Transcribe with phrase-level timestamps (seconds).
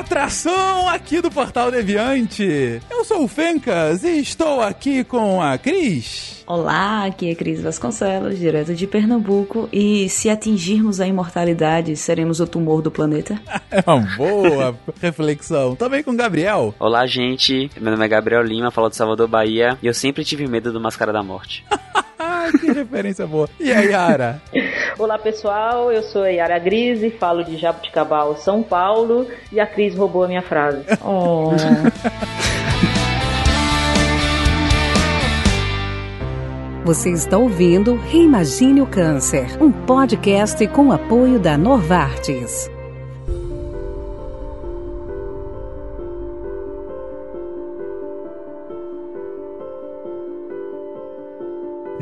[0.00, 2.80] atração aqui do Portal Deviante.
[2.90, 6.42] Eu sou o Fencas e estou aqui com a Cris.
[6.46, 9.68] Olá, aqui é Cris Vasconcelos, direto de Pernambuco.
[9.70, 13.40] E se atingirmos a imortalidade, seremos o tumor do planeta?
[13.70, 15.76] é uma boa reflexão.
[15.76, 16.74] Também com Gabriel.
[16.78, 17.70] Olá, gente.
[17.78, 19.76] Meu nome é Gabriel Lima, falo de Salvador, Bahia.
[19.82, 21.62] E eu sempre tive medo do Máscara da Morte.
[22.58, 23.48] que referência boa.
[23.58, 24.42] E a Yara?
[24.98, 25.90] Olá, pessoal.
[25.92, 29.26] Eu sou a Yara Grise, falo de Jabuticabal, São Paulo.
[29.52, 30.84] E a Cris roubou a minha frase.
[31.02, 31.50] Oh.
[36.84, 42.70] Você está ouvindo Reimagine o Câncer, um podcast com apoio da Novartis.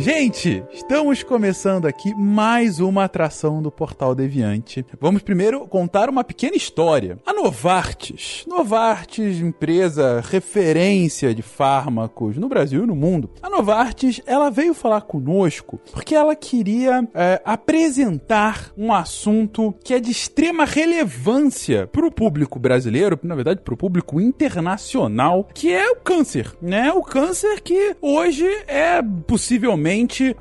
[0.00, 4.86] Gente, estamos começando aqui mais uma atração do Portal Deviante.
[5.00, 7.18] Vamos primeiro contar uma pequena história.
[7.26, 13.28] A Novartis, Novartis, empresa referência de fármacos no Brasil e no mundo.
[13.42, 19.98] A Novartis, ela veio falar conosco porque ela queria é, apresentar um assunto que é
[19.98, 25.90] de extrema relevância para o público brasileiro, na verdade para o público internacional, que é
[25.90, 26.92] o câncer, né?
[26.92, 29.87] O câncer que hoje é possivelmente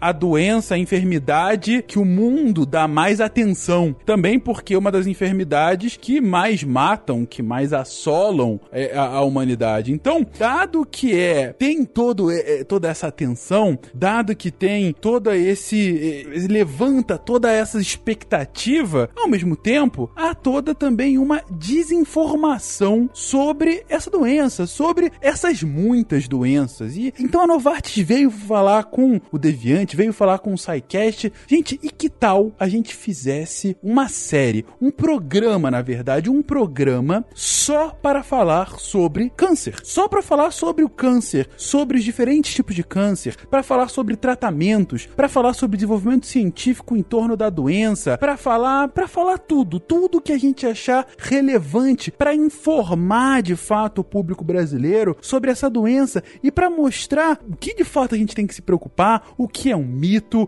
[0.02, 3.95] a doença, a enfermidade que o mundo dá mais atenção.
[4.06, 9.22] Também porque é uma das enfermidades que mais matam, que mais assolam é, a, a,
[9.23, 9.92] humanidade.
[9.92, 16.25] Então, dado que é tem todo, é, toda essa atenção, dado que tem toda esse
[16.34, 24.09] é, levanta toda essa expectativa, ao mesmo tempo há toda também uma desinformação sobre essa
[24.09, 26.95] doença, sobre essas muitas doenças.
[26.95, 31.31] E então a Novartis veio falar com o Deviante, veio falar com o SciCast.
[31.47, 37.25] Gente, e que tal a gente fizesse uma série, um programa, na verdade, um programa
[37.33, 39.75] só para falar sobre câncer.
[39.84, 44.16] Só para falar sobre o câncer, sobre os diferentes tipos de câncer, para falar sobre
[44.16, 49.79] tratamentos, para falar sobre desenvolvimento científico em torno da doença, para falar, para falar tudo,
[49.79, 55.69] tudo que a gente achar relevante para informar de fato o público brasileiro sobre essa
[55.69, 59.47] doença e para mostrar o que de fato a gente tem que se preocupar, o
[59.47, 60.47] que é um mito,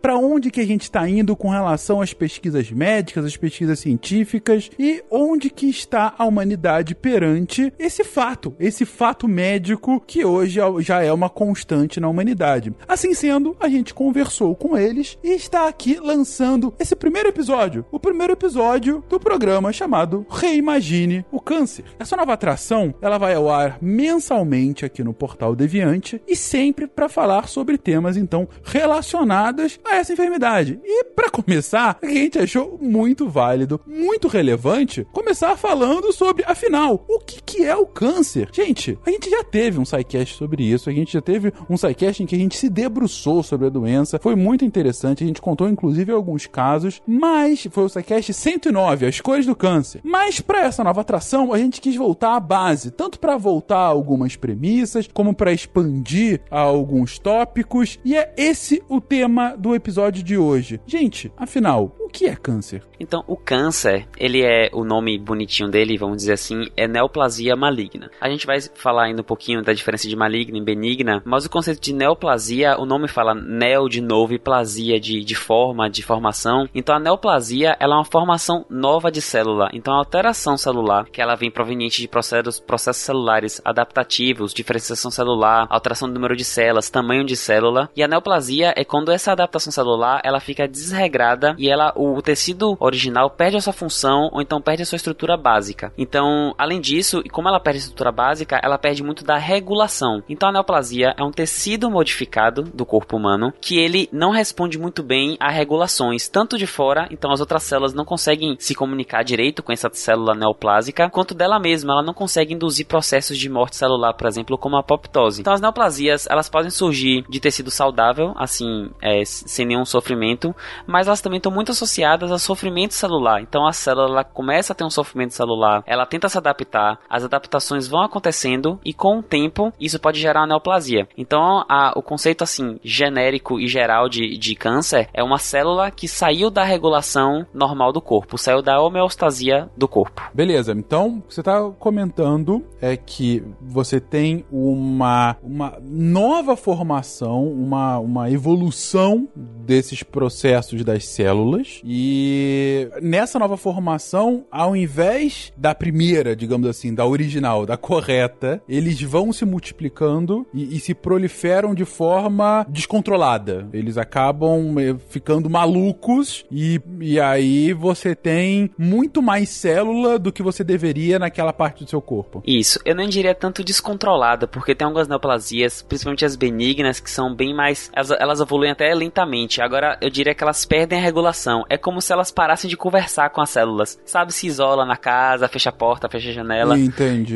[0.00, 4.70] para onde que a gente está indo com relação às pesquisas médicas, às pesquisas científicas
[4.78, 11.02] e onde que está a humanidade perante esse fato, esse fato médico que hoje já
[11.02, 12.72] é uma constante na humanidade.
[12.86, 17.98] Assim sendo, a gente conversou com eles e está aqui lançando esse primeiro episódio, o
[17.98, 21.84] primeiro episódio do programa chamado Reimagine o Câncer.
[21.98, 27.08] Essa nova atração, ela vai ao ar mensalmente aqui no Portal Deviante e sempre para
[27.08, 30.78] falar sobre temas temas então relacionados a essa enfermidade.
[30.84, 37.18] E para começar, a gente achou muito válido, muito relevante começar falando sobre, afinal, o
[37.18, 38.48] que, que é o câncer?
[38.52, 42.22] Gente, a gente já teve um SciCast sobre isso, a gente já teve um SciCast
[42.22, 45.68] em que a gente se debruçou sobre a doença, foi muito interessante, a gente contou
[45.68, 50.00] inclusive alguns casos, mas foi o SciCast 109, as cores do câncer.
[50.04, 53.86] Mas para essa nova atração, a gente quis voltar à base, tanto para voltar a
[53.86, 60.22] algumas premissas, como para expandir a alguns tópicos e é esse o tema do episódio
[60.22, 60.80] de hoje.
[60.86, 62.82] Gente, afinal, o que é câncer?
[62.98, 68.10] Então, o câncer, ele é o nome bonitinho dele, vamos dizer assim, é neoplasia maligna.
[68.20, 71.50] A gente vai falar ainda um pouquinho da diferença de maligna e benigna, mas o
[71.50, 76.02] conceito de neoplasia, o nome fala neo de novo e plasia de, de forma, de
[76.02, 76.68] formação.
[76.74, 79.68] Então, a neoplasia, ela é uma formação nova de célula.
[79.72, 85.66] Então, a alteração celular, que ela vem proveniente de processos, processos celulares adaptativos, diferenciação celular,
[85.68, 89.72] alteração do número de células, tamanho de célula, e a neoplasia é quando essa adaptação
[89.72, 94.60] celular ela fica desregrada e ela o tecido original perde a sua função ou então
[94.60, 95.92] perde a sua estrutura básica.
[95.96, 100.22] Então, além disso, e como ela perde a estrutura básica, ela perde muito da regulação.
[100.28, 105.02] Então, a neoplasia é um tecido modificado do corpo humano que ele não responde muito
[105.02, 109.62] bem a regulações, tanto de fora, então as outras células não conseguem se comunicar direito
[109.62, 114.14] com essa célula neoplásica, quanto dela mesma, ela não consegue induzir processos de morte celular,
[114.14, 115.40] por exemplo, como a apoptose.
[115.40, 120.54] Então, as neoplasias, elas podem surgir de tecido saudável, assim, é, sem nenhum sofrimento,
[120.86, 123.40] mas elas também estão muito associadas a sofrimento celular.
[123.40, 127.86] Então a célula começa a ter um sofrimento celular, ela tenta se adaptar, as adaptações
[127.86, 131.08] vão acontecendo e com o tempo isso pode gerar uma neoplasia.
[131.16, 136.08] Então a, o conceito assim genérico e geral de, de câncer é uma célula que
[136.08, 140.22] saiu da regulação normal do corpo, saiu da homeostasia do corpo.
[140.32, 148.30] Beleza, então você está comentando é que você tem uma, uma nova formação, uma, uma
[148.30, 151.80] evolução desses processos das células.
[151.84, 159.00] E nessa nova formação, ao invés da primeira, digamos assim, da original, da correta, eles
[159.02, 163.68] vão se multiplicando e, e se proliferam de forma descontrolada.
[163.72, 170.42] Eles acabam eh, ficando malucos e, e aí você tem muito mais célula do que
[170.42, 172.42] você deveria naquela parte do seu corpo.
[172.46, 177.34] Isso, eu não diria tanto descontrolada, porque tem algumas neoplasias, principalmente as benignas, que são
[177.34, 177.90] bem mais.
[177.94, 179.60] Elas, elas evoluem até lentamente.
[179.60, 181.64] Agora, eu diria que elas perdem a regulação.
[181.68, 183.98] É como se elas parassem de conversar com as células.
[184.04, 186.78] Sabe, se isola na casa, fecha a porta, fecha a janela.
[186.78, 187.34] Entendi.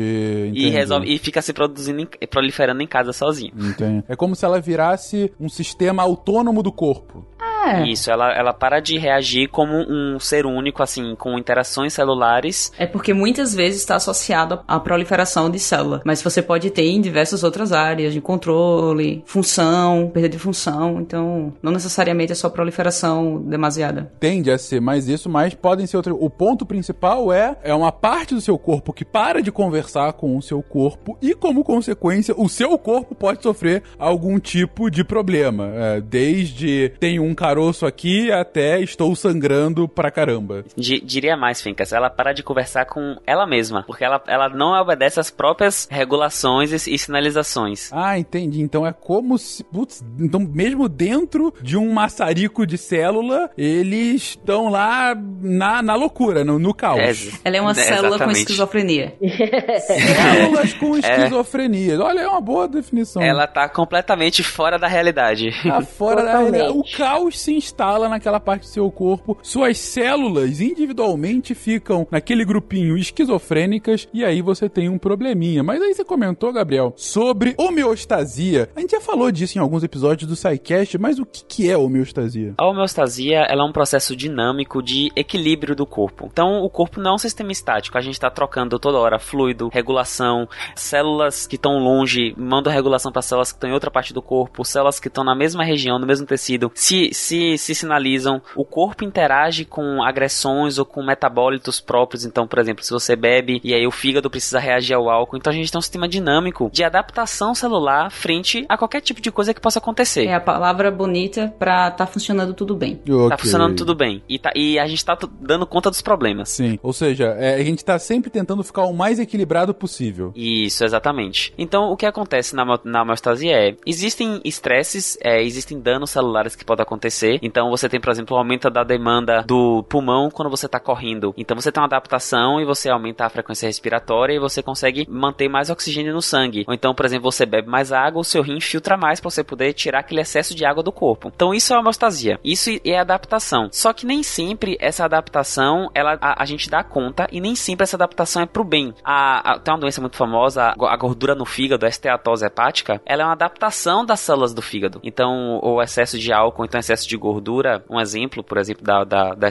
[0.49, 0.67] entendi.
[0.67, 3.53] E, resolve, e fica se produzindo, em, proliferando em casa sozinho.
[3.57, 4.03] Entendi.
[4.07, 7.25] É como se ela virasse um sistema autônomo do corpo.
[7.65, 7.87] É.
[7.87, 12.71] Isso, ela, ela para de reagir como um ser único, assim, com interações celulares.
[12.77, 16.01] É porque muitas vezes está associado à proliferação de célula.
[16.05, 20.99] Mas você pode ter em diversas outras áreas, de controle, função, perda de função.
[20.99, 24.11] Então, não necessariamente é só proliferação demasiada.
[24.19, 26.17] Tende a ser mais isso, mas podem ser outros.
[26.19, 30.37] O ponto principal é, é uma parte do seu corpo que para de conversar com
[30.37, 35.71] o seu corpo e, como consequência, o seu corpo pode sofrer algum tipo de problema.
[35.73, 40.63] É, desde tem um caroço aqui até estou sangrando pra caramba.
[40.77, 44.71] Di- diria mais, Fincas, ela para de conversar com ela mesma, porque ela, ela não
[44.79, 47.89] obedece às próprias regulações e, e sinalizações.
[47.91, 48.61] Ah, entendi.
[48.61, 49.63] Então é como se.
[49.65, 56.45] Putz, então mesmo dentro de um maçarico de célula, eles estão lá na, na loucura,
[56.45, 57.31] no, no caos.
[57.43, 58.37] Ela é uma É, célula com exatamente.
[58.39, 59.15] esquizofrenia.
[59.87, 61.99] Células com esquizofrenia.
[62.01, 63.21] Olha, é uma boa definição.
[63.21, 65.49] Ela tá completamente fora da realidade.
[65.63, 66.53] Tá fora da Totalmente.
[66.55, 66.79] realidade.
[66.79, 69.37] O caos se instala naquela parte do seu corpo.
[69.41, 75.63] Suas células individualmente ficam naquele grupinho esquizofrênicas e aí você tem um probleminha.
[75.63, 78.69] Mas aí você comentou, Gabriel, sobre homeostasia.
[78.75, 82.53] A gente já falou disso em alguns episódios do SciCast, mas o que, é homeostasia?
[82.57, 86.29] A homeostasia ela é um processo dinâmico de equilíbrio do corpo.
[86.31, 87.97] Então, o corpo não é um sistema estático.
[87.97, 93.21] A gente está trocando toda hora fluido, regulação, células que estão longe mandam regulação para
[93.21, 96.07] células que estão em outra parte do corpo, células que estão na mesma região, no
[96.07, 98.41] mesmo tecido, se, se, se sinalizam.
[98.55, 102.25] O corpo interage com agressões ou com metabólitos próprios.
[102.25, 105.37] Então, por exemplo, se você bebe e aí o fígado precisa reagir ao álcool.
[105.37, 109.31] Então, a gente tem um sistema dinâmico de adaptação celular frente a qualquer tipo de
[109.31, 110.25] coisa que possa acontecer.
[110.25, 112.95] É a palavra bonita pra tá funcionando tudo bem.
[112.95, 113.37] Tá Ok.
[113.39, 114.21] funcionando tudo bem.
[114.27, 116.49] E, tá- e a gente tá dando conta dos problemas.
[116.49, 120.31] Sim, ou seja, é, a gente tá sempre tentando ficar o mais equilibrado possível.
[120.35, 121.53] Isso, exatamente.
[121.57, 126.65] Então, o que acontece na, na homeostasia é: existem estresses, é, existem danos celulares que
[126.65, 127.20] podem acontecer.
[127.41, 131.33] Então, você tem, por exemplo, o aumento da demanda do pulmão quando você está correndo.
[131.37, 135.49] Então, você tem uma adaptação e você aumenta a frequência respiratória e você consegue manter
[135.49, 136.63] mais oxigênio no sangue.
[136.67, 139.43] Ou então, por exemplo, você bebe mais água, o seu rim filtra mais para você
[139.43, 141.31] poder tirar aquele excesso de água do corpo.
[141.35, 142.39] Então, isso é homeostasia.
[142.43, 143.69] Isso é adaptação.
[143.71, 147.83] Só que nem sempre essa adaptação ela, a, a gente dá conta e nem sempre
[147.83, 148.93] essa adaptação é pro bem.
[149.03, 153.23] A, a- tem uma doença muito famosa, a gordura no fígado, a esteatose hepática, ela
[153.23, 154.99] é uma adaptação das células do fígado.
[155.03, 159.33] Então, o excesso de álcool, então excesso de gordura, um exemplo, por exemplo, da, da,
[159.33, 159.47] da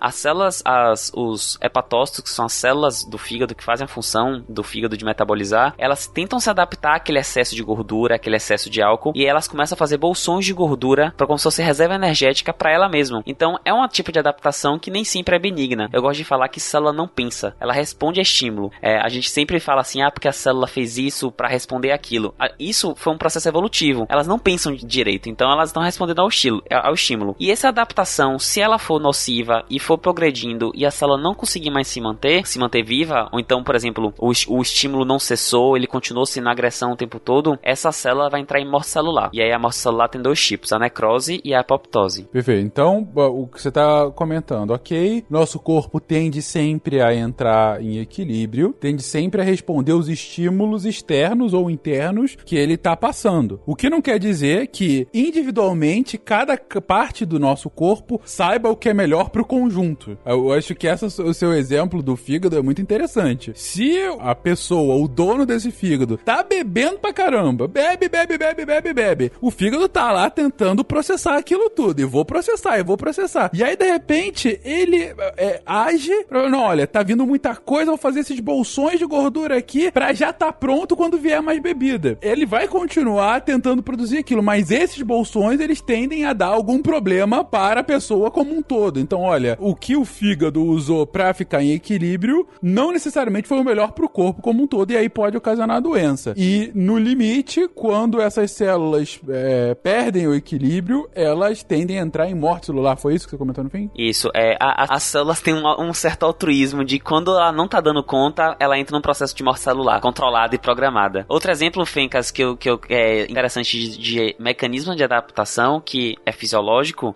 [0.00, 4.44] as células, as, os hepatócitos, que são as células do fígado que fazem a função
[4.48, 8.82] do fígado de metabolizar, elas tentam se adaptar àquele excesso de gordura, aquele excesso de
[8.82, 12.52] álcool, e elas começam a fazer bolsões de gordura para como se fosse reserva energética
[12.52, 13.22] para ela mesma.
[13.26, 15.88] Então, é um tipo de adaptação que nem sempre é benigna.
[15.92, 18.70] Eu gosto de falar que célula não pensa, ela responde a estímulo.
[18.80, 22.34] É, a gente sempre fala assim, ah, porque a célula fez isso para responder aquilo.
[22.38, 24.06] Ah, Isso foi um processo evolutivo.
[24.08, 27.36] Elas não pensam direito, então elas estão respondendo ao, estilo, ao estímulo.
[27.38, 31.70] E essa adaptação, se ela for nociva e for progredindo e a célula não conseguir
[31.70, 35.76] mais se manter, se manter viva, ou então, por exemplo, o, o estímulo não cessou,
[35.76, 39.30] ele continuou sendo agressão o tempo todo, essa célula vai entrar em morte celular.
[39.32, 42.24] E aí a morte celular tem dois tipos, a necrose e a apoptose.
[42.24, 42.66] Perfeito.
[42.66, 45.24] Então, o que você tá comentando, ok?
[45.28, 51.54] Nosso corpo tende sempre a entrar em equilíbrio, tende sempre a responder os estímulos externos
[51.54, 53.60] ou internos que ele tá passando.
[53.66, 58.90] O que não quer dizer que individualmente cada parte do nosso corpo saiba o que
[58.90, 60.18] é melhor pro conjunto.
[60.26, 63.52] Eu acho que essa, o seu exemplo do fígado é muito interessante.
[63.54, 68.92] Se a pessoa, o dono desse fígado, tá bebendo pra caramba, bebe, bebe, bebe, bebe,
[68.92, 72.00] bebe, o fígado tá lá tentando processar aquilo tudo.
[72.00, 73.50] E vou processar, e vou processar.
[73.54, 76.12] E aí, de repente, ele é, age.
[76.28, 80.12] pra- Não, olha, tá vindo muita coisa, vou fazer esses bolsões de gordura aqui pra
[80.12, 82.18] já tá pronto quando vier mais bebida.
[82.20, 87.42] Ele vai continuar tentando produzir aquilo, mas esses bolsões eles tendem a dar algum problema
[87.42, 89.00] para a pessoa como um todo.
[89.00, 93.64] Então, olha, o que o fígado usou para ficar em equilíbrio não necessariamente foi o
[93.64, 96.34] melhor para o corpo como um todo, e aí pode ocasionar doença.
[96.36, 102.34] E no limite, quando essas células é, perdem o equilíbrio, elas tendem a entrar em
[102.34, 102.96] morte celular.
[102.96, 103.90] Foi isso que você comentou no fim?
[103.96, 107.66] Isso, é, a, a, as células têm um, um, certo altruísmo de quando ela não
[107.66, 111.24] tá dando conta, ela entra num processo de morte celular, controlada e programada.
[111.28, 116.16] Outro exemplo, Fencas, que, eu, que eu, é interessante de, de mecanismo de adaptação, que
[116.26, 116.32] é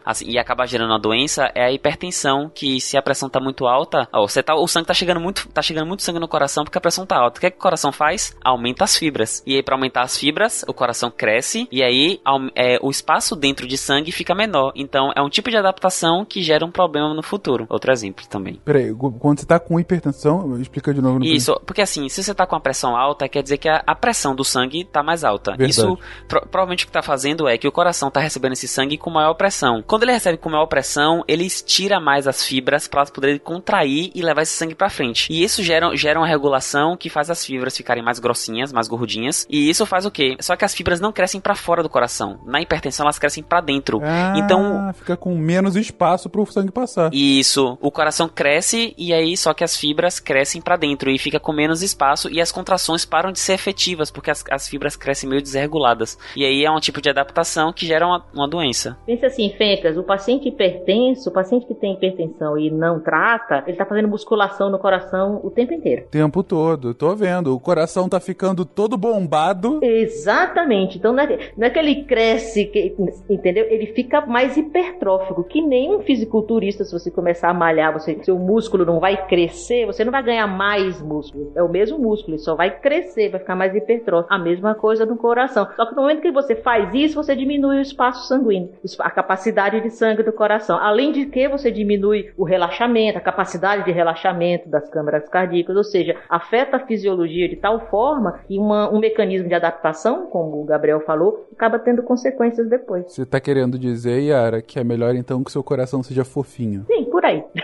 [0.04, 3.66] assim, e acaba gerando uma doença, é a hipertensão, que se a pressão tá muito
[3.66, 6.64] alta, ó, você tá, o sangue tá chegando muito, tá chegando muito sangue no coração
[6.64, 7.38] porque a pressão tá alta.
[7.38, 8.36] O que, é que o coração faz?
[8.42, 9.42] Aumenta as fibras.
[9.46, 12.20] E aí, para aumentar as fibras, o coração cresce e aí
[12.54, 14.72] é, o espaço dentro de sangue fica menor.
[14.74, 17.66] Então, é um tipo de adaptação que gera um problema no futuro.
[17.68, 18.60] Outro exemplo também.
[18.64, 21.24] Peraí, quando você tá com hipertensão, explica de novo.
[21.24, 23.94] Isso, porque assim, se você tá com a pressão alta, quer dizer que a, a
[23.94, 25.52] pressão do sangue tá mais alta.
[25.52, 25.70] Verdade.
[25.70, 25.98] Isso,
[26.28, 29.10] pro, provavelmente o que tá fazendo é que o coração tá recebendo esse sangue com
[29.24, 29.82] maior pressão.
[29.86, 34.22] Quando ele recebe com maior pressão, ele estira mais as fibras para poder contrair e
[34.22, 35.32] levar esse sangue para frente.
[35.32, 39.46] E isso gera, gera uma regulação que faz as fibras ficarem mais grossinhas, mais gordinhas.
[39.48, 40.36] E isso faz o quê?
[40.40, 42.38] Só que as fibras não crescem para fora do coração.
[42.44, 44.00] Na hipertensão elas crescem para dentro.
[44.02, 47.10] Ah, então fica com menos espaço pro sangue passar.
[47.12, 47.78] Isso.
[47.80, 51.52] O coração cresce e aí só que as fibras crescem para dentro e fica com
[51.52, 55.42] menos espaço e as contrações param de ser efetivas porque as, as fibras crescem meio
[55.42, 56.18] desreguladas.
[56.36, 58.96] E aí é um tipo de adaptação que gera uma, uma doença.
[59.14, 63.76] Pensa assim, Fencas, o paciente hipertenso, o paciente que tem hipertensão e não trata, ele
[63.76, 66.02] tá fazendo musculação no coração o tempo inteiro.
[66.06, 67.54] O tempo todo, tô vendo.
[67.54, 69.78] O coração tá ficando todo bombado.
[69.80, 70.98] Exatamente.
[70.98, 72.96] Então não é, não é que ele cresce, que,
[73.30, 73.66] entendeu?
[73.70, 78.36] Ele fica mais hipertrófico, que nem um fisiculturista, se você começar a malhar, você, seu
[78.36, 81.52] músculo não vai crescer, você não vai ganhar mais músculo.
[81.54, 84.34] É o mesmo músculo, ele só vai crescer, vai ficar mais hipertrófico.
[84.34, 85.68] A mesma coisa no coração.
[85.76, 88.70] Só que no momento que você faz isso, você diminui o espaço sanguíneo,
[89.04, 90.78] a capacidade de sangue do coração.
[90.78, 95.84] Além de que você diminui o relaxamento, a capacidade de relaxamento das câmaras cardíacas, ou
[95.84, 100.64] seja, afeta a fisiologia de tal forma que uma, um mecanismo de adaptação, como o
[100.64, 103.12] Gabriel falou, acaba tendo consequências depois.
[103.12, 106.86] Você está querendo dizer, Yara, que é melhor então que seu coração seja fofinho?
[106.86, 107.44] Sim, por aí.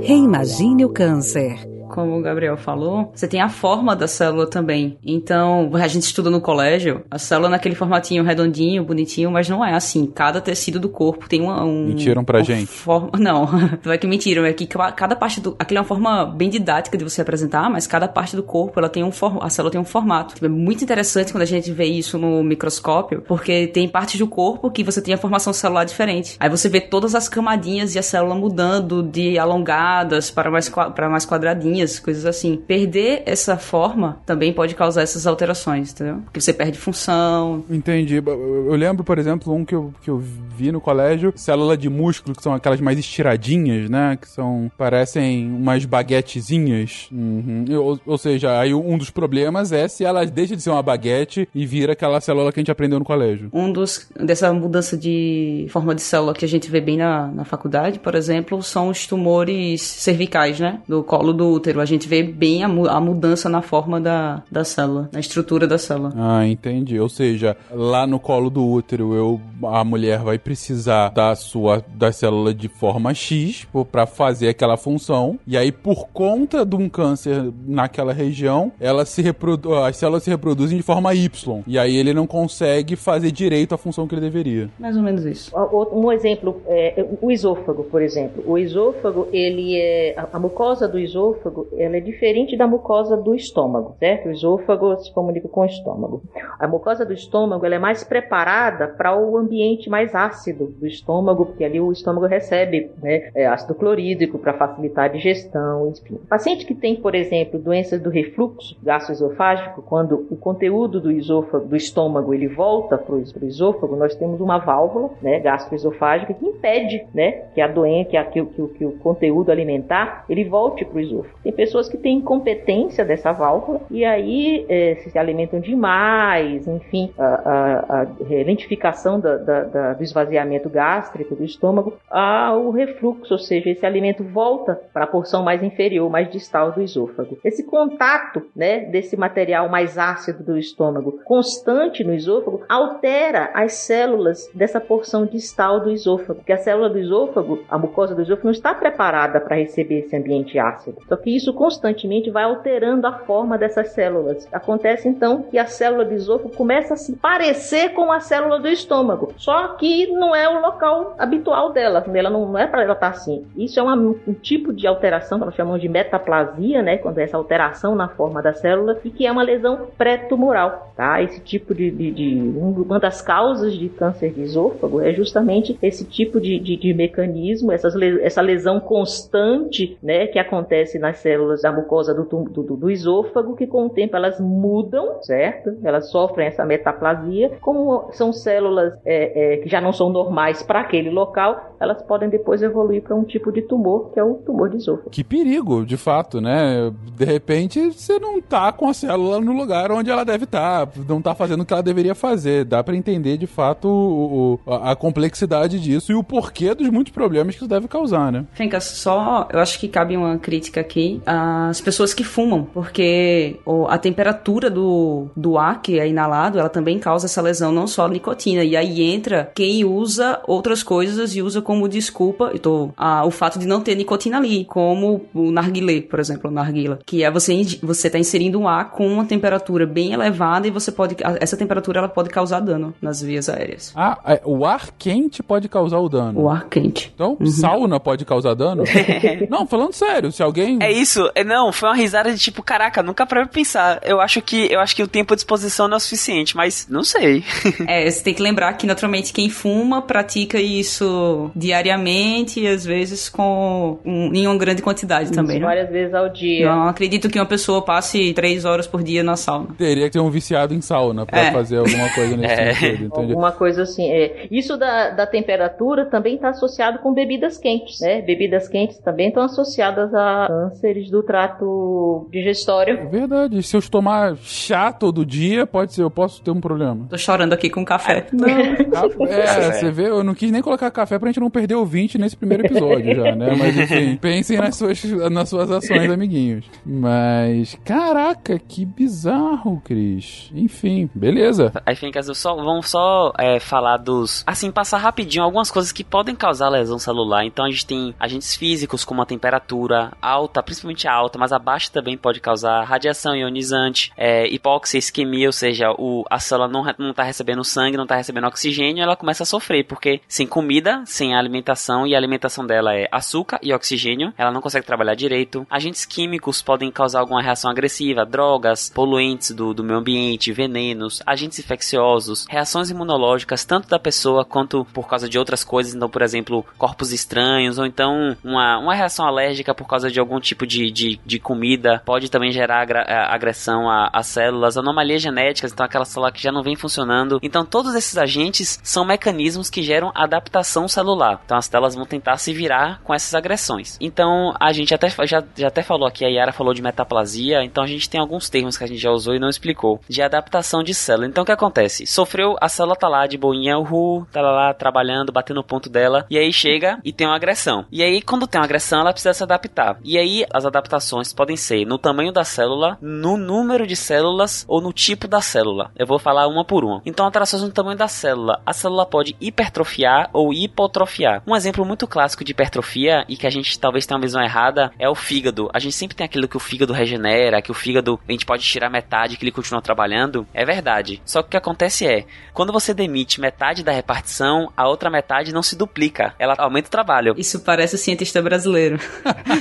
[0.00, 4.98] Reimagine o câncer como o Gabriel falou, você tem a forma da célula também.
[5.04, 9.74] Então, a gente estuda no colégio, a célula naquele formatinho redondinho, bonitinho, mas não é
[9.74, 10.06] assim.
[10.06, 11.86] Cada tecido do corpo tem uma, um.
[11.86, 12.66] Mentiram pra gente.
[12.66, 13.10] Forma...
[13.18, 13.48] Não,
[13.84, 15.56] não é que mentiram, é que cada parte do.
[15.58, 18.88] Aquilo é uma forma bem didática de você apresentar, mas cada parte do corpo, ela
[18.88, 19.38] tem um for...
[19.42, 20.34] a célula tem um formato.
[20.44, 24.70] É muito interessante quando a gente vê isso no microscópio, porque tem partes do corpo
[24.70, 26.36] que você tem a formação celular diferente.
[26.38, 31.08] Aí você vê todas as camadinhas e a célula mudando de alongadas para mais, para
[31.08, 32.56] mais quadradinhas coisas assim.
[32.56, 36.20] Perder essa forma também pode causar essas alterações, entendeu?
[36.24, 37.64] Porque você perde função.
[37.70, 38.16] Entendi.
[38.16, 42.34] Eu lembro, por exemplo, um que eu, que eu vi no colégio, célula de músculo,
[42.34, 44.18] que são aquelas mais estiradinhas, né?
[44.20, 47.08] Que são, parecem umas baguetezinhas.
[47.12, 47.64] Uhum.
[47.80, 51.48] Ou, ou, seja, aí um dos problemas é se ela deixa de ser uma baguete
[51.54, 53.48] e vira aquela célula que a gente aprendeu no colégio.
[53.52, 57.44] Um dos, dessa mudança de forma de célula que a gente vê bem na, na
[57.44, 60.80] faculdade, por exemplo, são os tumores cervicais, né?
[60.88, 61.80] Do colo do útero útero.
[61.80, 65.66] A gente vê bem a, mu a mudança na forma da, da célula, na estrutura
[65.66, 66.12] da célula.
[66.16, 66.98] Ah, entendi.
[66.98, 72.10] Ou seja, lá no colo do útero, eu, a mulher vai precisar da sua da
[72.10, 75.38] célula de forma X para fazer aquela função.
[75.46, 80.30] E aí, por conta de um câncer naquela região, ela se reprodu as células se
[80.30, 81.62] reproduzem de forma Y.
[81.66, 84.70] E aí ele não consegue fazer direito a função que ele deveria.
[84.78, 85.52] Mais ou menos isso.
[85.92, 88.42] Um exemplo, é, o esôfago, por exemplo.
[88.46, 90.14] O esôfago, ele é.
[90.32, 94.28] A mucosa do esôfago esôfago ela é diferente da mucosa do estômago, certo?
[94.28, 96.22] O esôfago se comunica com o estômago.
[96.58, 101.46] A mucosa do estômago ela é mais preparada para o ambiente mais ácido do estômago,
[101.46, 106.18] porque ali o estômago recebe né, é, ácido clorídrico para facilitar a digestão, enfim.
[106.28, 111.76] Paciente que tem, por exemplo, doenças do refluxo gastroesofágico, quando o conteúdo do esôfago, do
[111.76, 117.44] estômago, ele volta para o esôfago, nós temos uma válvula né, gastroesofágica que impede né,
[117.54, 121.00] que a doença, que, a, que, que, que o conteúdo alimentar, ele volte para o
[121.00, 121.38] esôfago.
[121.48, 127.24] Tem pessoas que têm incompetência dessa válvula e aí é, se alimentam demais, enfim, a,
[127.24, 128.06] a, a
[128.44, 134.22] lentificação da, da, da, do esvaziamento gástrico do estômago, ao refluxo, ou seja, esse alimento
[134.22, 137.38] volta para a porção mais inferior, mais distal do esôfago.
[137.42, 144.50] Esse contato né, desse material mais ácido do estômago constante no esôfago altera as células
[144.54, 148.52] dessa porção distal do esôfago, porque a célula do esôfago, a mucosa do esôfago, não
[148.52, 150.98] está preparada para receber esse ambiente ácido.
[151.08, 154.46] Só que isso constantemente vai alterando a forma dessas células.
[154.52, 158.68] Acontece então que a célula do esôfago começa a se parecer com a célula do
[158.68, 162.94] estômago, só que não é o local habitual dela, ela não, não é para ela
[162.94, 163.46] estar assim.
[163.56, 167.22] Isso é uma, um tipo de alteração que nós chamamos de metaplasia, né, quando é
[167.22, 171.22] essa alteração na forma da célula, e que é uma lesão pré-tumoral, tá?
[171.22, 176.04] Esse tipo de, de, de, uma das causas de câncer de esôfago é justamente esse
[176.04, 181.72] tipo de, de, de mecanismo, essas, essa lesão constante, né, que acontece nas células da
[181.72, 185.76] mucosa do, do, do esôfago, que com o tempo elas mudam, certo?
[185.82, 190.80] Elas sofrem essa metaplasia, como são células é, é, que já não são normais para
[190.80, 194.68] aquele local, elas podem depois evoluir para um tipo de tumor, que é o tumor
[194.68, 195.10] de esôfago.
[195.10, 196.92] Que perigo, de fato, né?
[197.16, 200.92] De repente você não tá com a célula no lugar onde ela deve estar, tá,
[201.08, 202.64] não tá fazendo o que ela deveria fazer.
[202.64, 207.12] Dá para entender de fato o, o, a complexidade disso e o porquê dos muitos
[207.12, 208.44] problemas que isso deve causar, né?
[208.52, 213.58] Fenka, só eu acho que cabe uma crítica aqui às pessoas que fumam, porque
[213.88, 218.06] a temperatura do, do ar que é inalado, ela também causa essa lesão, não só
[218.06, 218.64] a nicotina.
[218.64, 223.58] E aí entra quem usa outras coisas e usa como desculpa tô, a, o fato
[223.58, 227.62] de não ter nicotina ali, como o narguilé, por exemplo, o narguila, que é você
[227.82, 231.98] você tá inserindo um ar com uma temperatura bem elevada e você pode essa temperatura
[231.98, 233.92] ela pode causar dano nas vias aéreas.
[233.94, 236.40] Ah, é, o ar quente pode causar o dano.
[236.40, 237.12] O ar quente.
[237.14, 237.46] Então, uhum.
[237.46, 238.84] sauna pode causar dano?
[239.50, 241.30] não, falando sério, se alguém É isso.
[241.34, 244.00] É, não, foi uma risada de tipo, caraca, nunca para pensar.
[244.02, 246.86] Eu acho que eu acho que o tempo de exposição não é o suficiente, mas
[246.88, 247.44] não sei.
[247.86, 253.28] é, você tem que lembrar que naturalmente quem fuma pratica isso diariamente e às vezes
[253.28, 255.58] com um, em uma grande quantidade também.
[255.58, 255.66] Né?
[255.66, 256.66] Várias vezes ao dia.
[256.66, 259.68] Não acredito que uma pessoa passe três horas por dia na sauna.
[259.76, 261.52] Teria que ter um viciado em sauna para é.
[261.52, 262.74] fazer alguma coisa nesse é.
[262.74, 263.04] sentido.
[263.06, 263.32] Entendi.
[263.32, 264.08] Alguma coisa assim.
[264.08, 264.46] É.
[264.50, 268.22] Isso da, da temperatura também está associado com bebidas quentes, né?
[268.22, 272.98] Bebidas quentes também estão associadas a cânceres do trato digestório.
[272.98, 273.62] É verdade.
[273.62, 277.06] Se eu tomar chá todo dia, pode ser, eu posso ter um problema.
[277.10, 278.26] Tô chorando aqui com café.
[278.32, 278.46] Não,
[279.26, 282.18] é, você vê, eu não quis nem colocar café pra gente não perder o 20
[282.18, 283.54] nesse primeiro episódio já, né?
[283.56, 286.64] Mas enfim, pensem nas suas, nas suas ações, amiguinhos.
[286.84, 290.50] Mas, caraca, que bizarro, Cris.
[290.54, 291.72] Enfim, beleza.
[291.84, 294.42] Aí, Fincas, só, vamos só é, falar dos.
[294.46, 297.44] Assim, passar rapidinho algumas coisas que podem causar lesão celular.
[297.44, 302.16] Então, a gente tem agentes físicos, como a temperatura alta, principalmente alta, mas abaixo também
[302.16, 307.22] pode causar radiação ionizante, é, hipóxia, isquemia, ou seja, o, a célula não, não tá
[307.22, 312.06] recebendo sangue, não tá recebendo oxigênio, ela começa a sofrer, porque sem comida, sem alimentação,
[312.06, 315.66] e a alimentação dela é açúcar e oxigênio, ela não consegue trabalhar direito.
[315.70, 321.58] Agentes químicos podem causar alguma reação agressiva, drogas, poluentes do, do meio ambiente, venenos, agentes
[321.58, 326.64] infecciosos, reações imunológicas, tanto da pessoa quanto por causa de outras coisas, então, por exemplo,
[326.76, 331.20] corpos estranhos, ou então uma, uma reação alérgica por causa de algum tipo de, de,
[331.24, 332.86] de comida, pode também gerar
[333.28, 337.38] agressão a, a células, anomalias genéticas, então aquela célula que já não vem funcionando.
[337.42, 341.27] Então, todos esses agentes são mecanismos que geram adaptação celular.
[341.44, 343.96] Então, as células vão tentar se virar com essas agressões.
[344.00, 347.84] Então, a gente até já, já até falou aqui, a Yara falou de metaplasia, então
[347.84, 350.82] a gente tem alguns termos que a gente já usou e não explicou, de adaptação
[350.82, 351.26] de célula.
[351.26, 352.06] Então, o que acontece?
[352.06, 356.26] Sofreu, a célula tá lá de boinha, uhul, tá lá trabalhando, batendo o ponto dela,
[356.30, 357.84] e aí chega e tem uma agressão.
[357.90, 359.98] E aí, quando tem uma agressão, ela precisa se adaptar.
[360.04, 364.80] E aí, as adaptações podem ser no tamanho da célula, no número de células ou
[364.80, 365.90] no tipo da célula.
[365.96, 367.02] Eu vou falar uma por uma.
[367.04, 368.60] Então, alterações no tamanho da célula.
[368.64, 371.17] A célula pode hipertrofiar ou hipotrofiar.
[371.46, 374.92] Um exemplo muito clássico de hipertrofia e que a gente talvez tenha uma visão errada
[374.98, 375.70] é o fígado.
[375.72, 378.62] A gente sempre tem aquilo que o fígado regenera, que o fígado a gente pode
[378.64, 380.46] tirar metade que ele continua trabalhando.
[380.52, 381.20] É verdade.
[381.24, 385.52] Só que o que acontece é, quando você demite metade da repartição, a outra metade
[385.52, 386.34] não se duplica.
[386.38, 387.34] Ela aumenta o trabalho.
[387.36, 388.98] Isso parece o cientista brasileiro.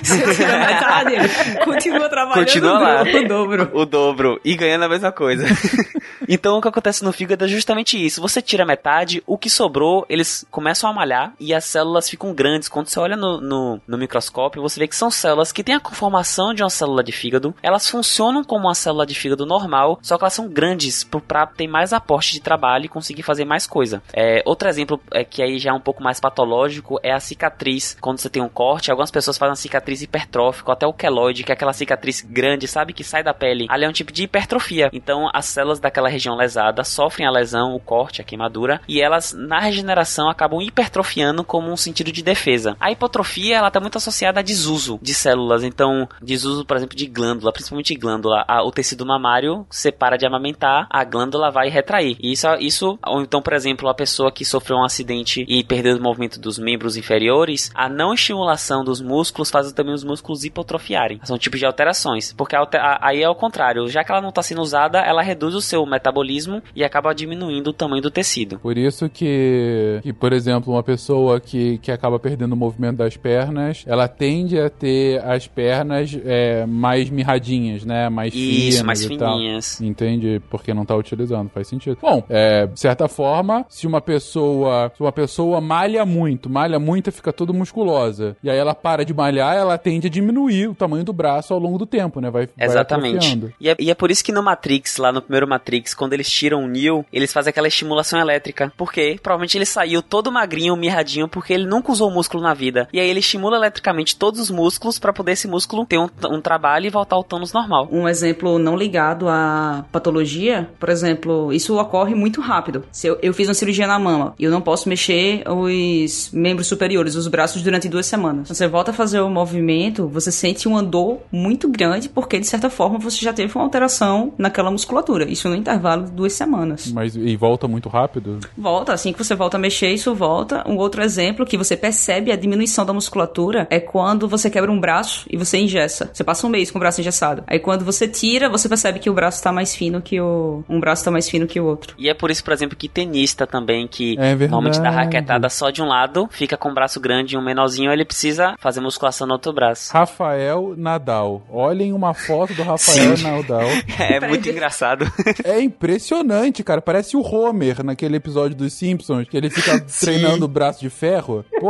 [0.03, 1.15] Você tira metade,
[1.63, 3.01] continua trabalhando continua lá.
[3.03, 3.69] o dobro.
[3.73, 4.41] O dobro.
[4.43, 5.45] E ganhando a mesma coisa.
[6.27, 8.21] então o que acontece no fígado é justamente isso.
[8.21, 12.67] Você tira metade, o que sobrou, eles começam a malhar e as células ficam grandes.
[12.67, 15.79] Quando você olha no, no, no microscópio, você vê que são células que têm a
[15.79, 17.53] conformação de uma célula de fígado.
[17.61, 21.67] Elas funcionam como uma célula de fígado normal, só que elas são grandes para ter
[21.67, 24.01] mais aporte de trabalho e conseguir fazer mais coisa.
[24.13, 27.97] É, outro exemplo é que aí já é um pouco mais patológico é a cicatriz.
[27.99, 31.51] Quando você tem um corte, algumas pessoas fazem a cicatriz hipertrófica, até o queloide, que
[31.51, 33.67] é aquela cicatriz grande, sabe, que sai da pele.
[33.69, 34.89] Ali é um tipo de hipertrofia.
[34.93, 39.33] Então as células daquela região lesada sofrem a lesão, o corte, a queimadura, e elas
[39.33, 42.75] na regeneração acabam hipertrofiando como um sentido de defesa.
[42.79, 47.05] A hipotrofia, ela tá muito associada a desuso de células, então, desuso, por exemplo, de
[47.07, 48.43] glândula, principalmente glândula.
[48.47, 52.17] A, o tecido mamário separa de amamentar, a glândula vai retrair.
[52.19, 55.97] E isso, isso, ou então, por exemplo, a pessoa que sofreu um acidente e perdeu
[55.97, 61.19] o movimento dos membros inferiores, a não estimulação dos músculos faz também os músculos hipotrofiarem.
[61.23, 64.29] São tipos de alterações, porque a, a, aí é o contrário, já que ela não
[64.29, 68.59] está sendo usada, ela reduz o seu metabolismo e acaba diminuindo o tamanho do tecido.
[68.59, 73.17] Por isso que, que por exemplo, uma pessoa que, que acaba perdendo o movimento das
[73.17, 78.09] pernas, ela tende a ter as pernas é, mais mirradinhas, né?
[78.09, 79.77] Mais Isso, finas mais e fininhas.
[79.77, 79.87] Tal.
[79.87, 80.41] Entende?
[80.49, 81.97] Porque não tá utilizando, faz sentido.
[82.01, 87.11] Bom, é, de certa forma, se uma pessoa, se uma pessoa malha muito, malha muito
[87.11, 91.03] fica toda musculosa, e aí ela para de malhar, ela tende a diminuir o tamanho
[91.03, 92.29] do braço ao longo do tempo, né?
[92.29, 93.37] Vai, Exatamente.
[93.37, 96.13] Vai e, é, e é por isso que no Matrix, lá no primeiro Matrix, quando
[96.13, 98.71] eles tiram o Neo, eles fazem aquela estimulação elétrica.
[98.77, 99.19] Por quê?
[99.21, 102.87] Provavelmente ele saiu todo magrinho, mirradinho, porque ele nunca usou músculo na vida.
[102.91, 106.41] E aí ele estimula eletricamente todos os músculos para poder esse músculo ter um, um,
[106.41, 107.87] trabalho e voltar ao tônus normal.
[107.91, 112.83] Um exemplo não ligado à patologia, por exemplo, isso ocorre muito rápido.
[112.91, 116.67] Se eu, eu fiz uma cirurgia na mama e eu não posso mexer os membros
[116.67, 118.47] superiores, os braços, durante duas semanas.
[118.47, 122.69] Você volta a fazer o movimento, você sente uma dor muito grande porque, de certa
[122.69, 125.29] forma, você já teve uma alteração naquela musculatura.
[125.29, 126.91] Isso no intervalo de duas semanas.
[126.91, 128.39] Mas e volta muito rápido?
[128.57, 130.63] Volta, assim que você volta a mexer, isso volta.
[130.67, 134.79] Um outro exemplo que você percebe a diminuição da musculatura é quando você quebra um
[134.79, 136.09] braço e você engessa.
[136.13, 137.43] Você passa um mês com o braço engessado.
[137.47, 140.63] Aí quando você tira, você percebe que o braço tá mais fino que o.
[140.69, 141.95] Um braço tá mais fino que o outro.
[141.97, 145.69] E é por isso, por exemplo, que tenista também, que é normalmente dá raquetada só
[145.69, 149.27] de um lado, fica com o braço grande e um menorzinho, ele precisa fazer musculação
[149.27, 149.91] no outro braço.
[149.93, 151.45] Rafael Nadal.
[151.49, 153.23] Olhem uma foto do Rafael Sim.
[153.23, 153.67] Nadal.
[153.99, 155.05] É muito engraçado.
[155.43, 156.81] É impressionante, cara.
[156.81, 161.43] Parece o Homer naquele episódio dos Simpsons, que ele fica treinando o braço de ferro.
[161.59, 161.69] Pô,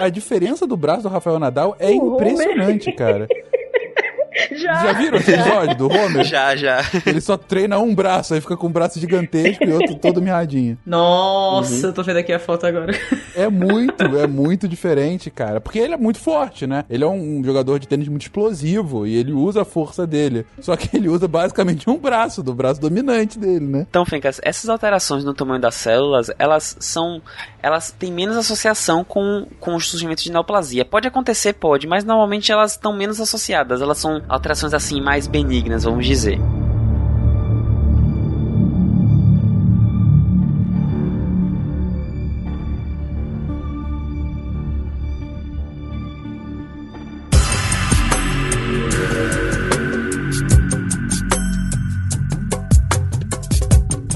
[0.00, 3.26] a diferença do braço do Rafael Nadal é impressionante, cara.
[4.62, 4.74] Já.
[4.74, 6.24] já viram esse episódio do Homer?
[6.24, 6.80] Já, já.
[7.06, 10.78] Ele só treina um braço, aí fica com um braço gigantesco e outro todo mirradinho.
[10.84, 11.86] Nossa, uhum.
[11.88, 12.92] eu tô vendo aqui a foto agora.
[13.34, 15.58] É muito, é muito diferente, cara.
[15.58, 16.84] Porque ele é muito forte, né?
[16.90, 20.44] Ele é um jogador de tênis muito explosivo e ele usa a força dele.
[20.60, 23.86] Só que ele usa basicamente um braço, do braço dominante dele, né?
[23.88, 27.22] Então, Fencas, essas alterações no tamanho das células, elas são.
[27.62, 30.84] Elas têm menos associação com, com o surgimento de neoplasia.
[30.84, 33.80] Pode acontecer, pode, mas normalmente elas estão menos associadas.
[33.80, 36.40] Elas são alterações assim mais benignas, vamos dizer.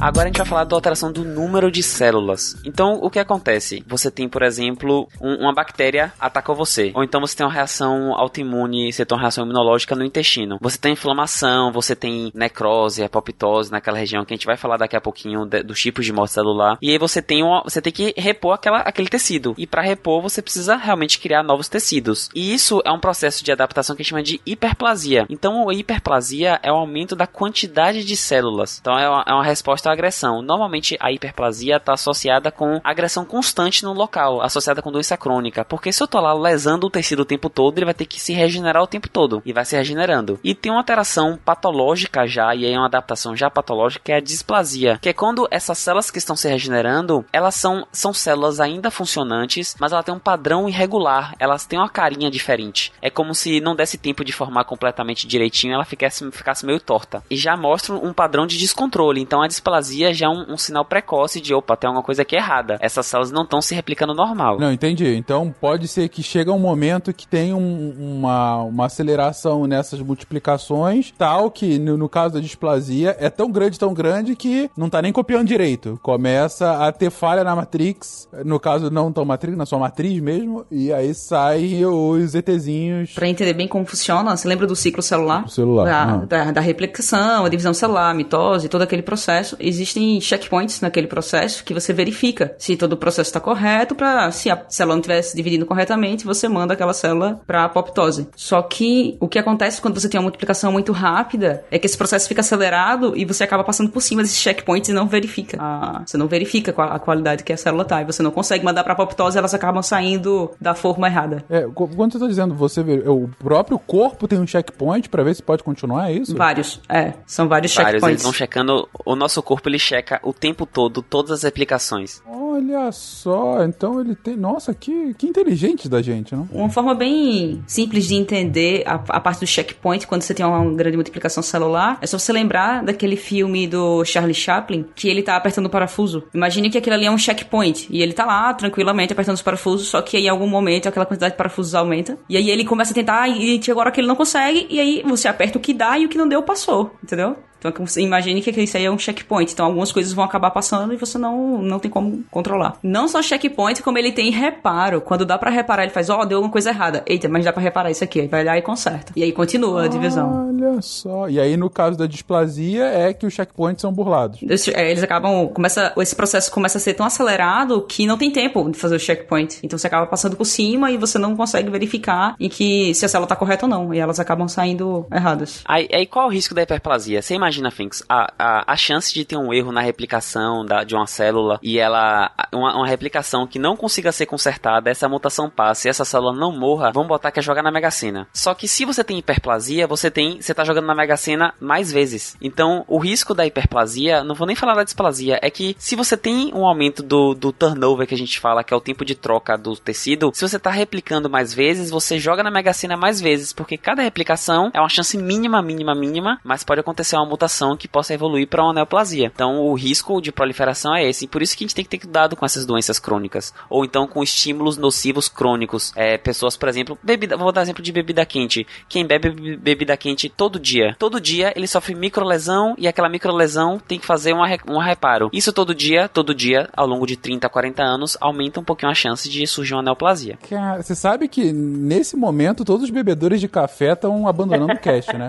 [0.07, 2.55] Agora a gente vai falar da alteração do número de células.
[2.64, 3.83] Então, o que acontece?
[3.88, 6.92] Você tem, por exemplo, um, uma bactéria atacou você.
[6.95, 10.59] Ou então você tem uma reação autoimune, você tem uma reação imunológica no intestino.
[10.61, 14.95] Você tem inflamação, você tem necrose, apoptose naquela região que a gente vai falar daqui
[14.95, 16.79] a pouquinho dos tipos de morte celular.
[16.81, 19.57] E aí você tem, uma, você tem que repor aquela, aquele tecido.
[19.59, 22.31] E para repor, você precisa realmente criar novos tecidos.
[22.33, 25.27] E isso é um processo de adaptação que a gente chama de hiperplasia.
[25.29, 28.79] Então, a hiperplasia é o aumento da quantidade de células.
[28.81, 30.42] Então, é uma, é uma resposta agressão.
[30.42, 35.64] Normalmente a hiperplasia está associada com agressão constante no local, associada com doença crônica.
[35.64, 38.20] Porque se eu tô lá lesando o tecido o tempo todo, ele vai ter que
[38.20, 39.42] se regenerar o tempo todo.
[39.44, 40.38] E vai se regenerando.
[40.44, 44.16] E tem uma alteração patológica já, e aí é uma adaptação já patológica, que é
[44.16, 44.98] a displasia.
[45.00, 49.74] Que é quando essas células que estão se regenerando, elas são, são células ainda funcionantes,
[49.78, 51.35] mas ela tem um padrão irregular.
[51.38, 52.92] Elas têm uma carinha diferente.
[53.00, 57.22] É como se não desse tempo de formar completamente direitinho, ela ficasse, ficasse meio torta.
[57.30, 59.20] E já mostra um padrão de descontrole.
[59.20, 62.22] Então a displasia displasia já é um, um, sinal precoce de, opa, tem alguma coisa
[62.22, 62.79] aqui errada.
[62.81, 64.59] Essas células não estão se replicando normal.
[64.59, 65.14] Não, entendi.
[65.14, 71.12] Então pode ser que chega um momento que tem um, uma, uma aceleração nessas multiplicações,
[71.16, 75.01] tal que no, no, caso da displasia é tão grande, tão grande que não tá
[75.01, 75.99] nem copiando direito.
[76.03, 80.64] Começa a ter falha na matrix, no caso não tão matrix, na sua matriz mesmo,
[80.70, 83.12] e aí sai os ETzinhos.
[83.12, 85.44] Pra entender bem como funciona, você lembra do ciclo celular?
[85.44, 85.85] O celular.
[85.85, 91.06] Da, da, da replicação, a divisão celular, a mitose, todo aquele processo existem checkpoints naquele
[91.06, 95.00] processo que você verifica se todo o processo está correto, para se a célula não
[95.00, 98.28] estiver se dividindo corretamente, você manda aquela célula para apoptose.
[98.34, 101.96] Só que o que acontece quando você tem uma multiplicação muito rápida é que esse
[101.96, 105.56] processo fica acelerado e você acaba passando por cima desses checkpoints e não verifica.
[105.60, 108.84] Ah, você não verifica a qualidade que a célula tá e você não consegue mandar
[108.84, 111.44] para apoptose, elas acabam saindo da forma errada.
[111.48, 115.42] É, quando você tá dizendo, você o próprio corpo tem um checkpoint para ver se
[115.42, 116.36] pode continuar, é isso?
[116.36, 118.08] Vários, é, são vários, vários checkpoints.
[118.08, 122.22] Eles vão checando o nosso corpo ele checa o tempo todo todas as aplicações.
[122.26, 124.37] Olha só, então ele tem.
[124.37, 126.48] Nossa, que, que inteligente da gente, não?
[126.52, 130.64] Uma forma bem simples de entender a, a parte do checkpoint quando você tem uma
[130.74, 135.37] grande multiplicação celular é só você lembrar daquele filme do Charlie Chaplin que ele tá
[135.37, 136.24] apertando o parafuso.
[136.35, 139.88] Imagine que aquilo ali é um checkpoint e ele tá lá tranquilamente apertando os parafusos,
[139.88, 142.92] só que aí em algum momento aquela quantidade de parafusos aumenta e aí ele começa
[142.92, 145.74] a tentar e chega agora que ele não consegue e aí você aperta o que
[145.74, 147.37] dá e o que não deu passou, entendeu?
[147.59, 149.53] Então imagine que isso aí é um checkpoint.
[149.53, 152.79] Então algumas coisas vão acabar passando e você não, não tem como controlar.
[152.83, 155.01] Não só checkpoint, como ele tem reparo.
[155.01, 157.03] Quando dá para reparar, ele faz, ó, oh, deu alguma coisa errada.
[157.07, 158.21] Eita, mas dá para reparar isso aqui.
[158.21, 159.12] Aí vai lá e conserta.
[159.16, 160.49] E aí continua a divisão.
[160.49, 161.29] Olha só.
[161.29, 164.40] E aí no caso da displasia é que os checkpoints são burlados.
[164.75, 168.71] É, eles acabam, começa, esse processo começa a ser tão acelerado que não tem tempo
[168.71, 169.59] de fazer o checkpoint.
[169.62, 173.09] Então você acaba passando por cima e você não consegue verificar em que se a
[173.09, 173.95] célula tá correta ou não.
[173.95, 175.62] E elas acabam saindo erradas.
[175.64, 177.23] Aí, aí qual o risco da hiperplasia?
[177.23, 180.94] Você imagina Finks, a, a, a chance de ter um erro na replicação da, de
[180.94, 182.30] uma célula e ela.
[182.52, 186.52] Uma, uma, replicação que não consiga ser consertada, essa mutação passe e essa célula não
[186.52, 188.26] morra, vamos botar que é jogar na Mega Sena.
[188.32, 190.40] Só que se você tem hiperplasia, você tem.
[190.40, 192.37] Você tá jogando na Mega Sena mais vezes.
[192.40, 196.16] Então, o risco da hiperplasia, não vou nem falar da displasia, é que se você
[196.16, 199.14] tem um aumento do, do turnover que a gente fala, que é o tempo de
[199.14, 203.20] troca do tecido, se você tá replicando mais vezes, você joga na Mega Sena mais
[203.20, 207.77] vezes, porque cada replicação é uma chance mínima, mínima, mínima, mas pode acontecer uma mutação
[207.77, 209.31] que possa evoluir para uma neoplasia.
[209.33, 211.27] Então, o risco de proliferação é esse.
[211.27, 213.53] E por isso que a gente tem que ter cuidado com essas doenças crônicas.
[213.68, 215.92] Ou então com estímulos nocivos crônicos.
[215.94, 218.66] É, pessoas, por exemplo, bebida, vou dar exemplo de bebida quente.
[218.88, 223.99] Quem bebe bebida quente todo dia, todo dia ele sofre microlesão e aquela microlesão tem
[223.99, 225.29] que fazer uma, um reparo.
[225.33, 228.90] Isso todo dia, todo dia, ao longo de 30 a 40 anos, aumenta um pouquinho
[228.90, 230.38] a chance de surgir uma neoplasia.
[230.49, 235.16] Cara, você sabe que nesse momento todos os bebedores de café estão abandonando o cast,
[235.16, 235.29] né?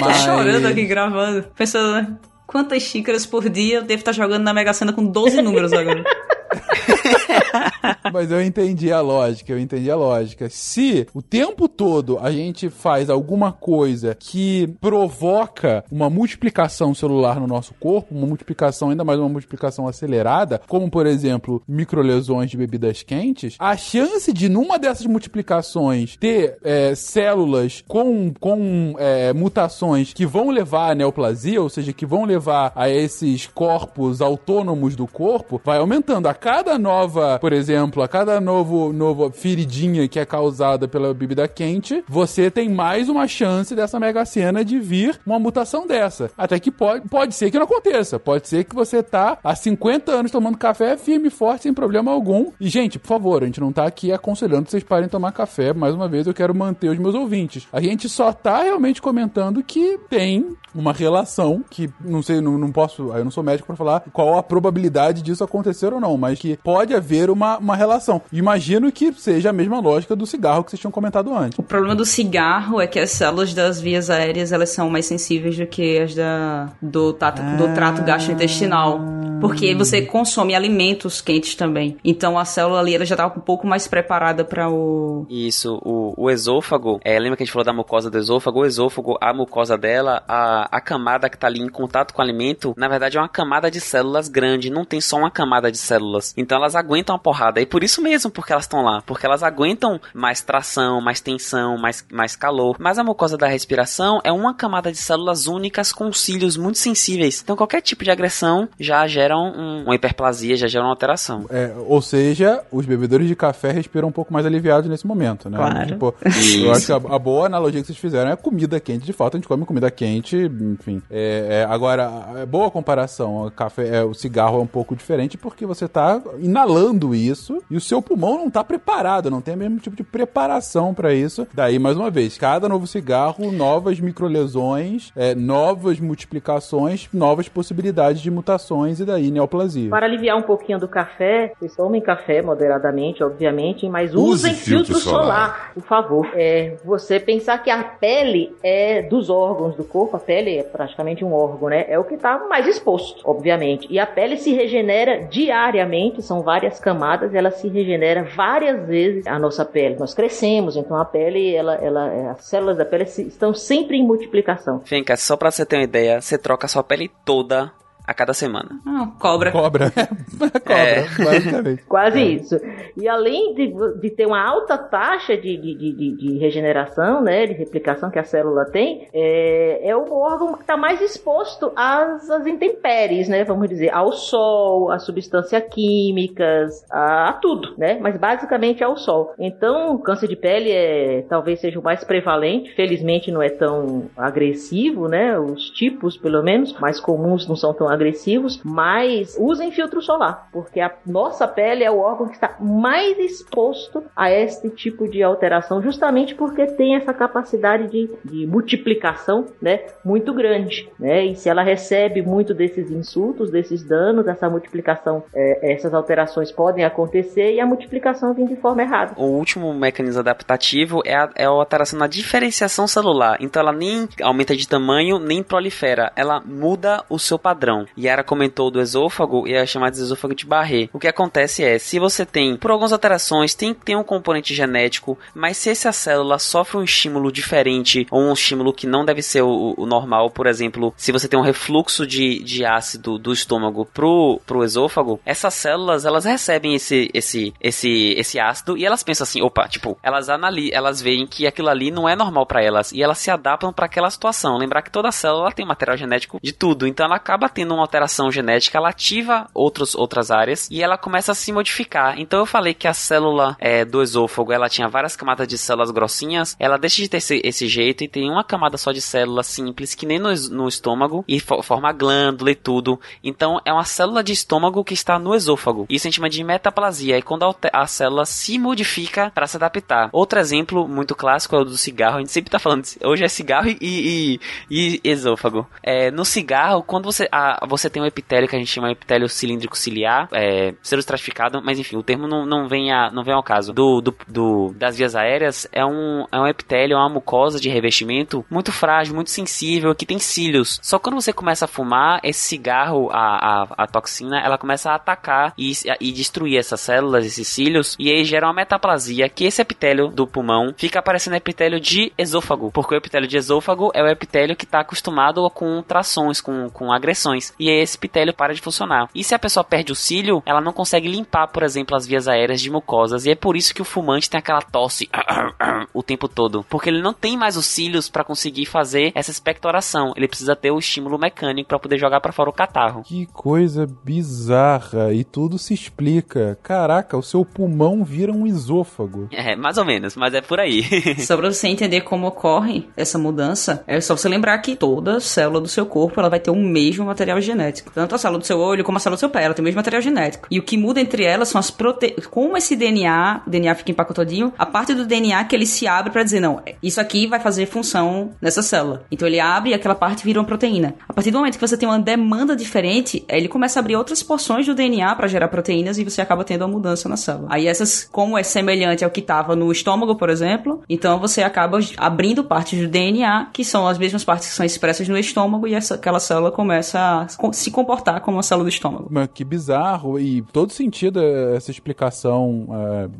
[0.24, 2.18] Tô chorando aqui gravando pensando?
[2.46, 6.04] Quantas xícaras por dia eu devo estar jogando na Mega Sena com 12 números agora?
[8.12, 10.48] Mas eu entendi a lógica, eu entendi a lógica.
[10.50, 17.46] Se o tempo todo a gente faz alguma coisa que provoca uma multiplicação celular no
[17.46, 23.02] nosso corpo, uma multiplicação, ainda mais uma multiplicação acelerada, como por exemplo, microlesões de bebidas
[23.02, 30.26] quentes, a chance de numa dessas multiplicações ter é, células com, com é, mutações que
[30.26, 35.60] vão levar à neoplasia, ou seja, que vão levar a esses corpos autônomos do corpo,
[35.64, 36.26] vai aumentando.
[36.28, 41.48] A cada nova, por exemplo, a cada novo, novo feridinha que é causada pela bebida
[41.48, 46.30] quente, você tem mais uma chance dessa mega cena de vir uma mutação dessa.
[46.36, 48.18] Até que pode, pode ser que não aconteça.
[48.18, 52.12] Pode ser que você tá há 50 anos tomando café firme e forte, sem problema
[52.12, 52.52] algum.
[52.60, 55.32] E, gente, por favor, a gente não tá aqui aconselhando que vocês parem de tomar
[55.32, 55.72] café.
[55.72, 57.66] Mais uma vez, eu quero manter os meus ouvintes.
[57.72, 62.72] A gente só tá realmente comentando que tem uma relação que, não sei, não, não
[62.72, 66.38] posso, eu não sou médico para falar qual a probabilidade disso acontecer ou não, mas
[66.38, 68.22] que pode haver uma, uma relação.
[68.32, 71.58] Imagino que seja a mesma lógica do cigarro que vocês tinham comentado antes.
[71.58, 75.56] O problema do cigarro é que as células das vias aéreas elas são mais sensíveis
[75.56, 77.56] do que as da, do, tato, ah.
[77.56, 78.98] do trato gastrointestinal.
[79.44, 81.98] Porque você consome alimentos quentes também.
[82.02, 85.26] Então a célula ali ela já tá um pouco mais preparada para o.
[85.28, 86.98] Isso, o, o esôfago.
[87.04, 88.60] É, lembra que a gente falou da mucosa do esôfago?
[88.60, 92.24] O esôfago, a mucosa dela, a, a camada que tá ali em contato com o
[92.24, 95.76] alimento, na verdade é uma camada de células grande, não tem só uma camada de
[95.76, 96.32] células.
[96.36, 97.60] Então elas aguentam a porrada.
[97.60, 99.02] E por isso mesmo porque elas estão lá.
[99.04, 102.76] Porque elas aguentam mais tração, mais tensão, mais, mais calor.
[102.78, 107.42] Mas a mucosa da respiração é uma camada de células únicas com cílios muito sensíveis.
[107.42, 111.46] Então qualquer tipo de agressão já gera um, uma hiperplasia, já gera uma alteração.
[111.50, 115.56] É, ou seja, os bebedores de café respiram um pouco mais aliviados nesse momento, né?
[115.56, 115.86] Claro.
[115.86, 116.14] Tipo,
[116.62, 119.04] eu acho que a, a, boa analogia que vocês fizeram é comida quente.
[119.04, 121.02] De fato, a gente come comida quente, enfim.
[121.10, 123.46] É, é, agora, é boa comparação.
[123.46, 127.76] O, café, é, o cigarro é um pouco diferente porque você está inalando isso e
[127.76, 131.46] o seu pulmão não está preparado, não tem o mesmo tipo de preparação para isso.
[131.52, 138.30] Daí, mais uma vez, cada novo cigarro, novas microlesões, é, novas multiplicações, novas possibilidades de
[138.30, 139.90] mutações e daí neoplasia.
[139.90, 144.86] Para aliviar um pouquinho do café, vocês tomem café moderadamente, obviamente, mas usem Use filtro,
[144.86, 145.22] filtro solar.
[145.22, 146.30] solar, por favor.
[146.34, 151.24] É, você pensar que a pele é dos órgãos do corpo, a pele é praticamente
[151.24, 151.84] um órgão, né?
[151.88, 153.86] É o que está mais exposto, obviamente.
[153.90, 159.38] E a pele se regenera diariamente, são várias camadas, ela se regenera várias vezes a
[159.38, 159.96] nossa pele.
[159.98, 164.80] Nós crescemos, então a pele, ela, ela, as células da pele estão sempre em multiplicação.
[164.84, 167.72] Fica, só para você ter uma ideia, você troca a sua pele toda
[168.06, 168.80] a cada semana.
[168.86, 169.50] Ah, cobra.
[169.50, 169.90] Cobra.
[170.36, 171.02] cobra, É.
[171.24, 171.82] basicamente.
[171.88, 172.56] Quase isso.
[172.96, 177.54] E além de, de ter uma alta taxa de, de, de, de regeneração, né, de
[177.54, 182.46] replicação que a célula tem, é, é o órgão que está mais exposto às, às
[182.46, 188.84] intempéries, né, vamos dizer, ao sol, a substâncias químicas, a, a tudo, né, mas basicamente
[188.84, 189.32] ao sol.
[189.38, 194.04] Então, o câncer de pele é, talvez seja o mais prevalente, felizmente não é tão
[194.16, 200.02] agressivo, né, os tipos, pelo menos, mais comuns não são tão agressivos, mas usem filtro
[200.02, 205.08] solar, porque a nossa pele é o órgão que está mais exposto a este tipo
[205.08, 211.36] de alteração, justamente porque tem essa capacidade de, de multiplicação, né, muito grande, né, e
[211.36, 217.54] se ela recebe muito desses insultos, desses danos, essa multiplicação, é, essas alterações podem acontecer
[217.54, 219.12] e a multiplicação vem de forma errada.
[219.16, 223.38] O último mecanismo adaptativo é a, é a alteração na diferenciação celular.
[223.40, 226.12] Então ela nem aumenta de tamanho, nem prolifera.
[226.16, 227.83] Ela muda o seu padrão.
[227.98, 230.88] Yara comentou do esôfago e é chamado de esôfago de Barré.
[230.92, 235.18] O que acontece é, se você tem, por algumas alterações, tem, tem um componente genético,
[235.34, 239.42] mas se essa célula sofre um estímulo diferente, ou um estímulo que não deve ser
[239.42, 243.86] o, o normal, por exemplo, se você tem um refluxo de, de ácido do estômago
[243.86, 249.24] pro, pro esôfago, essas células, elas recebem esse, esse, esse, esse ácido e elas pensam
[249.24, 252.92] assim, opa, tipo, elas analisam, elas veem que aquilo ali não é normal para elas
[252.92, 254.56] e elas se adaptam para aquela situação.
[254.56, 258.30] Lembrar que toda célula tem material genético de tudo, então ela acaba tendo uma alteração
[258.30, 262.18] genética, ela ativa outros, outras áreas e ela começa a se modificar.
[262.18, 265.90] Então eu falei que a célula é, do esôfago, ela tinha várias camadas de células
[265.90, 269.46] grossinhas, ela deixa de ter esse, esse jeito e tem uma camada só de células
[269.46, 273.00] simples, que nem no, no estômago, e fo- forma glândula e tudo.
[273.22, 275.86] Então é uma célula de estômago que está no esôfago.
[275.88, 279.56] Isso a gente chama de metaplasia, e quando a, a célula se modifica para se
[279.56, 280.08] adaptar.
[280.12, 283.28] Outro exemplo muito clássico é o do cigarro, a gente sempre tá falando, hoje é
[283.28, 285.66] cigarro e, e, e esôfago.
[285.82, 289.28] É, no cigarro, quando você, a, você tem um epitélio que a gente chama epitélio
[289.28, 293.42] cilíndrico ciliar, é, estratificado, mas enfim, o termo não, não, vem, a, não vem ao
[293.42, 293.72] caso.
[293.72, 297.68] Do, do, do- das vias aéreas, é um, é um epitélio, é uma mucosa de
[297.68, 300.78] revestimento muito frágil, muito sensível, que tem cílios.
[300.82, 304.94] Só quando você começa a fumar, esse cigarro, a, a, a toxina, ela começa a
[304.96, 309.62] atacar e, e destruir essas células, esses cílios, e aí gera uma metaplasia, que esse
[309.62, 314.08] epitélio do pulmão fica parecendo epitélio de esôfago, porque o epitélio de esôfago é o
[314.08, 318.60] epitélio que está acostumado com trações, com, com agressões, e aí esse epitélio para de
[318.60, 319.08] funcionar.
[319.14, 322.28] E se a pessoa perde o cílio, ela não consegue limpar, por exemplo, as vias
[322.28, 325.08] aéreas de mucosas, e é por isso que o fumante tem aquela tosse
[325.92, 330.12] o tempo todo, porque ele não tem mais os cílios para conseguir fazer essa expectoração,
[330.16, 333.02] ele precisa ter o estímulo mecânico para poder jogar para fora o catarro.
[333.02, 335.12] Que coisa bizarra.
[335.12, 336.58] E tudo se explica.
[336.62, 339.28] Caraca, o seu pulmão vira um esôfago.
[339.44, 340.82] É, mais ou menos, mas é por aí.
[341.20, 345.60] Só pra você entender como ocorre essa mudança, é só você lembrar que toda célula
[345.60, 347.92] do seu corpo ela vai ter o mesmo material genético.
[347.94, 349.64] Tanto a célula do seu olho como a célula do seu pé, ela tem o
[349.64, 350.48] mesmo material genético.
[350.50, 352.26] E o que muda entre elas são as proteínas.
[352.26, 356.10] Como esse DNA, o DNA fica empacotadinho, a parte do DNA que ele se abre
[356.10, 359.04] pra dizer, não, isso aqui vai fazer função nessa célula.
[359.10, 360.94] Então ele abre e aquela parte vira uma proteína.
[361.08, 364.22] A partir do momento que você tem uma demanda diferente, ele começa a abrir outras
[364.22, 367.48] porções do DNA pra gerar proteínas e você acaba tendo uma mudança na célula.
[367.50, 371.78] Aí essas, como é semelhante ao que estava no estômago, por exemplo, então você acaba
[371.96, 375.74] abrindo partes do DNA, que são as mesmas partes que são expressas no estômago, e
[375.74, 379.08] essa, aquela célula começa a se comportar como uma célula do estômago.
[379.10, 380.18] Mas que bizarro.
[380.18, 381.20] E todo sentido
[381.54, 382.66] essa explicação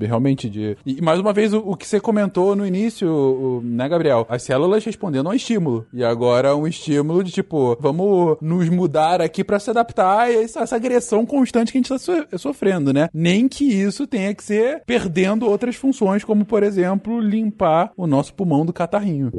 [0.00, 0.76] é, realmente de.
[0.84, 4.26] E mais uma vez, o, o que você comentou no início, o- né, Gabriel?
[4.28, 5.86] As células respondendo a um estímulo.
[5.92, 10.60] E agora um estímulo de tipo, vamos nos mudar aqui pra se adaptar a essa,
[10.60, 13.08] essa agressão constante que a gente tá so- sofrendo, né?
[13.12, 18.34] Nem que isso tenha que ser perdendo outras funções, como por exemplo, limpar o nosso
[18.34, 19.30] pulmão do catarrinho.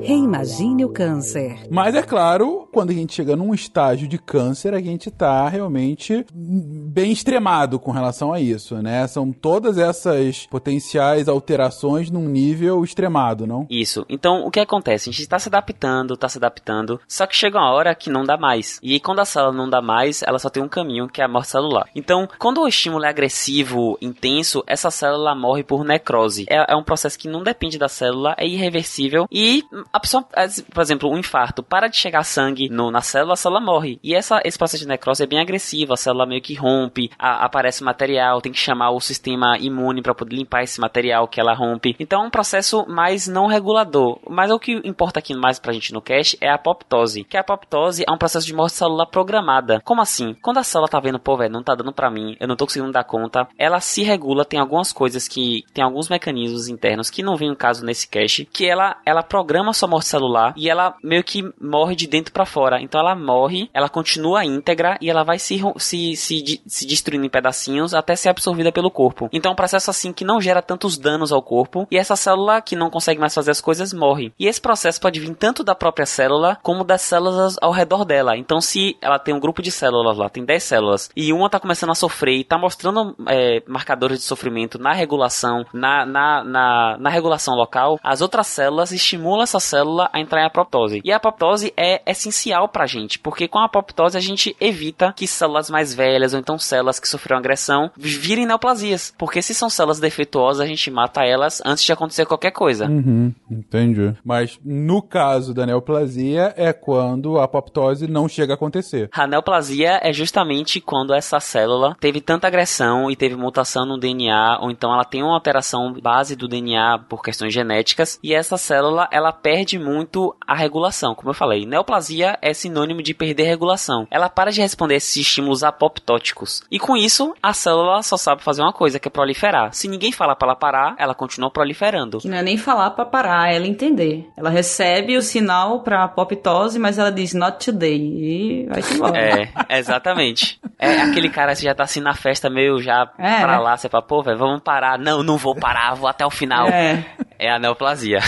[0.00, 1.56] Reimagine o câncer.
[1.70, 6.24] Mas é claro, quando a gente chega num estágio de câncer, a gente tá realmente
[6.32, 9.06] bem extremado com relação a isso, né?
[9.06, 13.66] São todas essas potenciais alterações num nível extremado, não?
[13.70, 14.04] Isso.
[14.08, 15.10] Então, o que acontece?
[15.10, 18.24] A gente tá se adaptando, tá se adaptando, só que chega uma hora que não
[18.24, 18.78] dá mais.
[18.82, 21.28] E quando a célula não dá mais, ela só tem um caminho, que é a
[21.28, 21.88] morte celular.
[21.94, 26.44] Então, quando o estímulo é agressivo, intenso, essa célula morre por necrose.
[26.48, 29.26] É, é um processo que não depende da célula, é irreversível.
[29.30, 30.24] E a pessoa,
[30.72, 33.98] por exemplo, um infarto, para de chegar sangue no- na célula, a célula morre.
[34.02, 37.44] E essa, esse processo de necrose é bem agressivo, a célula meio que rompe, a-
[37.44, 41.54] aparece material, tem que chamar o sistema imune para poder limpar esse material que ela
[41.54, 41.96] rompe.
[41.98, 44.18] Então é um processo mais não regulador.
[44.28, 47.24] Mas o que importa aqui mais pra gente no cache é a apoptose.
[47.24, 49.80] Que a apoptose é um processo de morte celular programada.
[49.84, 50.34] Como assim?
[50.42, 52.66] Quando a célula tá vendo, pô, velho, não tá dando pra mim, eu não tô
[52.66, 55.62] conseguindo dar conta, ela se regula, tem algumas coisas que.
[55.72, 59.72] tem alguns mecanismos internos que não vem um caso nesse cache, que ela, ela programa
[59.72, 62.80] sua morte celular e ela meio que morre de dentro pra fora.
[62.80, 67.26] Então ela morre morre, ela continua íntegra e ela vai se, se, se, se destruindo
[67.26, 69.28] em pedacinhos até ser absorvida pelo corpo.
[69.32, 72.62] Então é um processo assim que não gera tantos danos ao corpo e essa célula
[72.62, 74.32] que não consegue mais fazer as coisas morre.
[74.38, 78.36] E esse processo pode vir tanto da própria célula como das células ao redor dela.
[78.36, 81.60] Então se ela tem um grupo de células lá, tem 10 células, e uma tá
[81.60, 86.96] começando a sofrer e tá mostrando é, marcadores de sofrimento na regulação, na, na, na,
[86.98, 91.00] na regulação local, as outras células estimulam essa célula a entrar em apoptose.
[91.04, 95.26] E a apoptose é essencial pra gente, porque com a apoptose a gente evita que
[95.26, 99.12] células mais velhas ou então células que sofreram agressão virem neoplasias.
[99.18, 102.86] Porque se são células defeituosas, a gente mata elas antes de acontecer qualquer coisa.
[102.86, 104.14] Uhum, entendi.
[104.24, 109.08] Mas no caso da neoplasia é quando a apoptose não chega a acontecer.
[109.12, 114.58] A neoplasia é justamente quando essa célula teve tanta agressão e teve mutação no DNA,
[114.60, 119.08] ou então ela tem uma alteração base do DNA por questões genéticas, e essa célula
[119.10, 121.14] ela perde muito a regulação.
[121.14, 124.06] Como eu falei, neoplasia é sinônimo de perder regulação.
[124.10, 126.62] Ela para de responder a esses estímulos apoptóticos.
[126.70, 129.72] E com isso, a célula só sabe fazer uma coisa, que é proliferar.
[129.72, 132.18] Se ninguém fala para ela parar, ela continua proliferando.
[132.18, 134.28] Que não é nem falar para parar, é ela entender.
[134.36, 139.18] Ela recebe o sinal para apoptose, mas ela diz not today e vai embora.
[139.18, 140.60] É, exatamente.
[140.78, 143.40] É aquele cara que já tá assim na festa meio já é.
[143.40, 144.98] pra lá, você fala, pô, velho, vamos parar.
[144.98, 146.68] Não, não vou parar, vou até o final.
[146.68, 147.04] É.
[147.38, 148.20] É a neoplasia.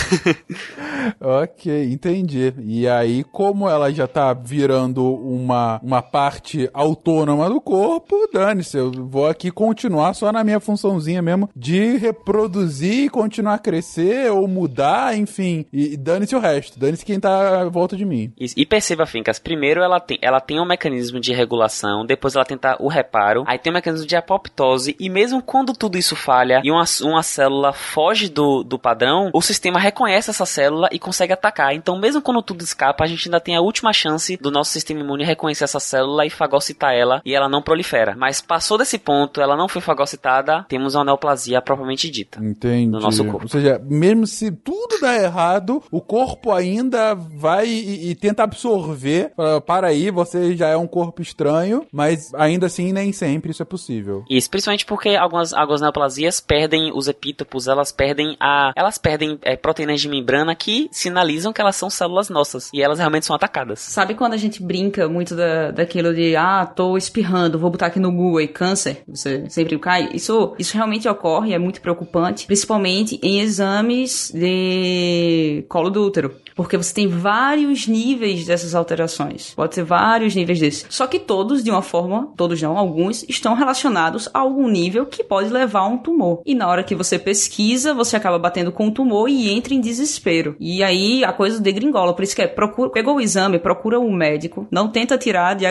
[1.19, 2.53] ok, entendi.
[2.59, 8.91] E aí, como ela já tá virando uma, uma parte autônoma do corpo, dane-se, eu
[8.91, 14.47] vou aqui continuar só na minha funçãozinha mesmo de reproduzir e continuar a crescer ou
[14.47, 15.65] mudar, enfim.
[15.71, 18.31] E dane-se o resto, dane-se quem tá à volta de mim.
[18.39, 22.45] E, e perceba, Fincas, primeiro ela tem, ela tem um mecanismo de regulação, depois ela
[22.45, 26.61] tenta o reparo, aí tem um mecanismo de apoptose, e mesmo quando tudo isso falha
[26.63, 30.97] e uma, uma célula foge do, do padrão, padrão, o sistema reconhece essa célula e
[30.97, 31.73] consegue atacar.
[31.73, 35.01] Então, mesmo quando tudo escapa, a gente ainda tem a última chance do nosso sistema
[35.01, 38.15] imune reconhecer essa célula e fagocitar ela e ela não prolifera.
[38.17, 42.43] Mas passou desse ponto, ela não foi fagocitada, temos uma neoplasia propriamente dita.
[42.43, 42.87] Entendi.
[42.87, 43.43] No nosso corpo.
[43.43, 49.31] Ou seja, mesmo se tudo dá errado, o corpo ainda vai e, e tenta absorver.
[49.37, 53.61] Uh, para aí, você já é um corpo estranho, mas ainda assim nem sempre isso
[53.61, 54.23] é possível.
[54.29, 58.71] Isso, principalmente porque algumas, algumas neoplasias perdem os epítopos, elas perdem a.
[58.87, 62.69] Elas perdem é, proteínas de membrana que sinalizam que elas são células nossas.
[62.73, 63.79] E elas realmente são atacadas.
[63.79, 67.99] Sabe quando a gente brinca muito da, daquilo de, ah, tô espirrando, vou botar aqui
[67.99, 70.09] no Google aí, câncer, você sempre cai?
[70.13, 76.75] Isso, isso realmente ocorre, é muito preocupante, principalmente em exames de colo do útero porque
[76.75, 79.53] você tem vários níveis dessas alterações.
[79.55, 80.87] Pode ser vários níveis desses.
[80.89, 85.23] Só que todos, de uma forma, todos não, alguns, estão relacionados a algum nível que
[85.23, 86.41] pode levar a um tumor.
[86.43, 89.81] E na hora que você pesquisa, você acaba batendo com o tumor e entra em
[89.81, 90.55] desespero.
[90.59, 92.13] E aí a coisa degringola.
[92.13, 95.55] Por isso que é, procura, pegou o exame, procura o um médico, não tenta tirar,
[95.55, 95.65] de,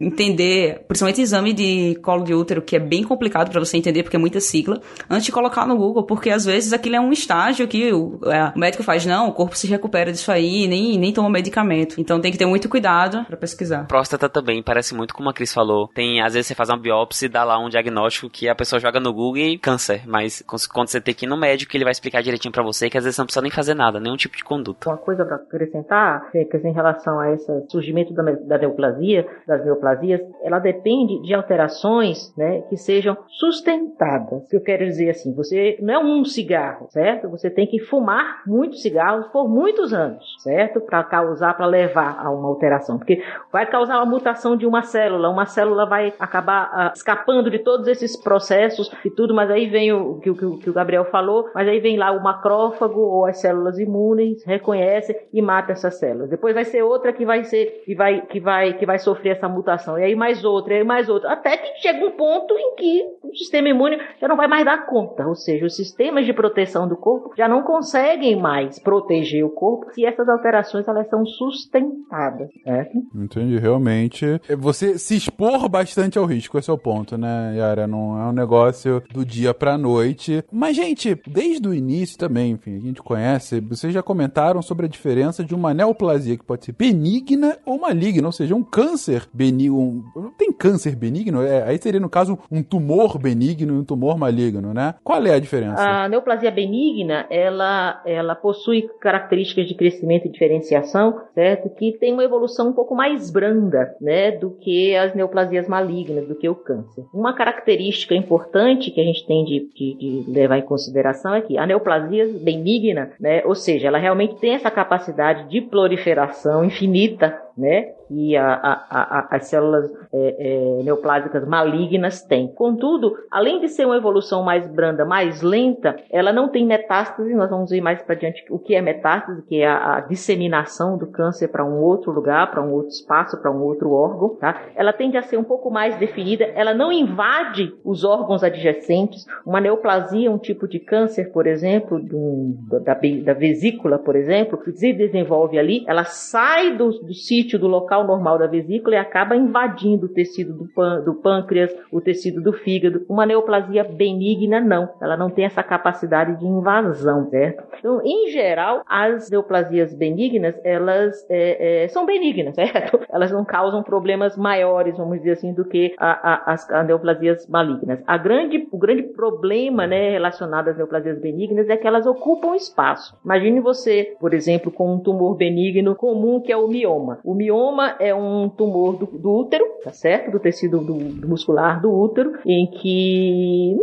[0.00, 4.14] entender, principalmente exame de colo de útero, que é bem complicado para você entender, porque
[4.14, 4.80] é muita sigla,
[5.10, 8.52] antes de colocar no Google, porque às vezes aquilo é um estágio que o, é,
[8.54, 12.00] o médico faz, não, o corpo se recupera disso aí, nem, nem toma medicamento.
[12.00, 13.88] Então tem que ter muito cuidado para pesquisar.
[13.88, 15.88] Próstata também, parece muito como a Cris falou.
[15.92, 18.78] Tem, às vezes você faz uma biópsia e dá lá um diagnóstico que a pessoa
[18.78, 20.02] joga no Google e câncer.
[20.06, 22.98] Mas quando você tem que ir no médico, ele vai explicar direitinho para você que
[22.98, 24.88] às vezes não precisa nem fazer nada, nenhum tipo de conduta.
[24.88, 30.20] Uma coisa para acrescentar, Fecas, em relação a esse surgimento da, da neoplasia, das neoplasias,
[30.42, 34.52] ela depende de alterações né, que sejam sustentadas.
[34.52, 37.28] Eu quero dizer assim, você não é um cigarro, certo?
[37.30, 40.80] Você tem que fumar muitos cigarros por muitos anos certo?
[40.80, 42.98] Para causar, para levar a uma alteração.
[42.98, 43.22] Porque
[43.52, 47.88] vai causar uma mutação de uma célula, uma célula vai acabar ah, escapando de todos
[47.88, 51.68] esses processos e tudo, mas aí vem o que, o que o Gabriel falou, mas
[51.68, 56.28] aí vem lá o macrófago ou as células imunes, reconhece e mata essas células.
[56.28, 59.48] Depois vai ser outra que vai ser, que vai, que vai, que vai sofrer essa
[59.48, 59.98] mutação.
[59.98, 61.32] E aí mais outra, e aí mais outra.
[61.32, 64.86] Até que chega um ponto em que o sistema imune já não vai mais dar
[64.86, 65.26] conta.
[65.26, 69.92] Ou seja, os sistemas de proteção do corpo já não conseguem mais proteger o corpo
[69.92, 72.98] se essas alterações elas são sustentadas, certo?
[73.14, 74.40] Entendi, realmente.
[74.58, 77.86] Você se expor bastante ao risco, esse é o ponto, né, Yara?
[77.86, 80.44] Não é um negócio do dia pra noite.
[80.50, 84.88] Mas, gente, desde o início também, enfim, a gente conhece, vocês já comentaram sobre a
[84.88, 90.04] diferença de uma neoplasia que pode ser benigna ou maligna, ou seja, um câncer benigno.
[90.38, 91.42] Tem câncer benigno?
[91.42, 94.94] É, aí seria, no caso, um tumor benigno e um tumor maligno, né?
[95.02, 95.82] Qual é a diferença?
[95.82, 101.68] A neoplasia benigna, ela, ela possui características de crescimento crescimento e diferenciação, certo?
[101.70, 106.34] Que tem uma evolução um pouco mais branda, né, do que as neoplasias malignas, do
[106.34, 107.04] que o câncer.
[107.12, 111.58] Uma característica importante que a gente tem de, de, de levar em consideração é que
[111.58, 112.05] a neoplasia
[112.42, 117.95] benigna, né, ou seja, ela realmente tem essa capacidade de proliferação infinita, né?
[118.08, 122.48] Que a, a, a, as células é, é, neoplásicas malignas têm.
[122.48, 127.34] Contudo, além de ser uma evolução mais branda, mais lenta, ela não tem metástase.
[127.34, 131.06] Nós vamos ver mais para diante o que é metástase, que é a, disseminação do
[131.06, 134.36] câncer para um outro lugar, para um outro espaço, para um outro órgão.
[134.36, 134.62] Tá?
[134.74, 136.44] Ela tende a ser um pouco mais definida.
[136.54, 139.26] Ela não invade os órgãos adjacentes.
[139.44, 144.92] Uma neoplasia, um tipo de câncer, por exemplo, um, da, da vesícula, por exemplo, se
[144.92, 150.06] desenvolve ali, ela sai do, do sítio, do local normal da vesícula e acaba invadindo
[150.06, 153.04] o tecido do, pân do pâncreas, o tecido do fígado.
[153.08, 154.88] Uma neoplasia benigna, não.
[155.00, 157.64] Ela não tem essa capacidade de invasão, certo?
[157.78, 163.00] Então, em geral, as neoplasias benignas, elas é, é, são benignas, certo?
[163.08, 168.02] Elas não causam problemas maiores, vamos dizer assim, do que a, a, as neoplasias malignas.
[168.06, 173.16] A grande, o grande problema né, relacionado às neoplasias benignas é que elas ocupam espaço.
[173.24, 177.18] Imagine você, por exemplo, com um tumor benigno comum que é o mioma.
[177.24, 180.30] O mioma é um tumor do, do útero, tá certo?
[180.30, 183.76] Do tecido do, do muscular do útero, em que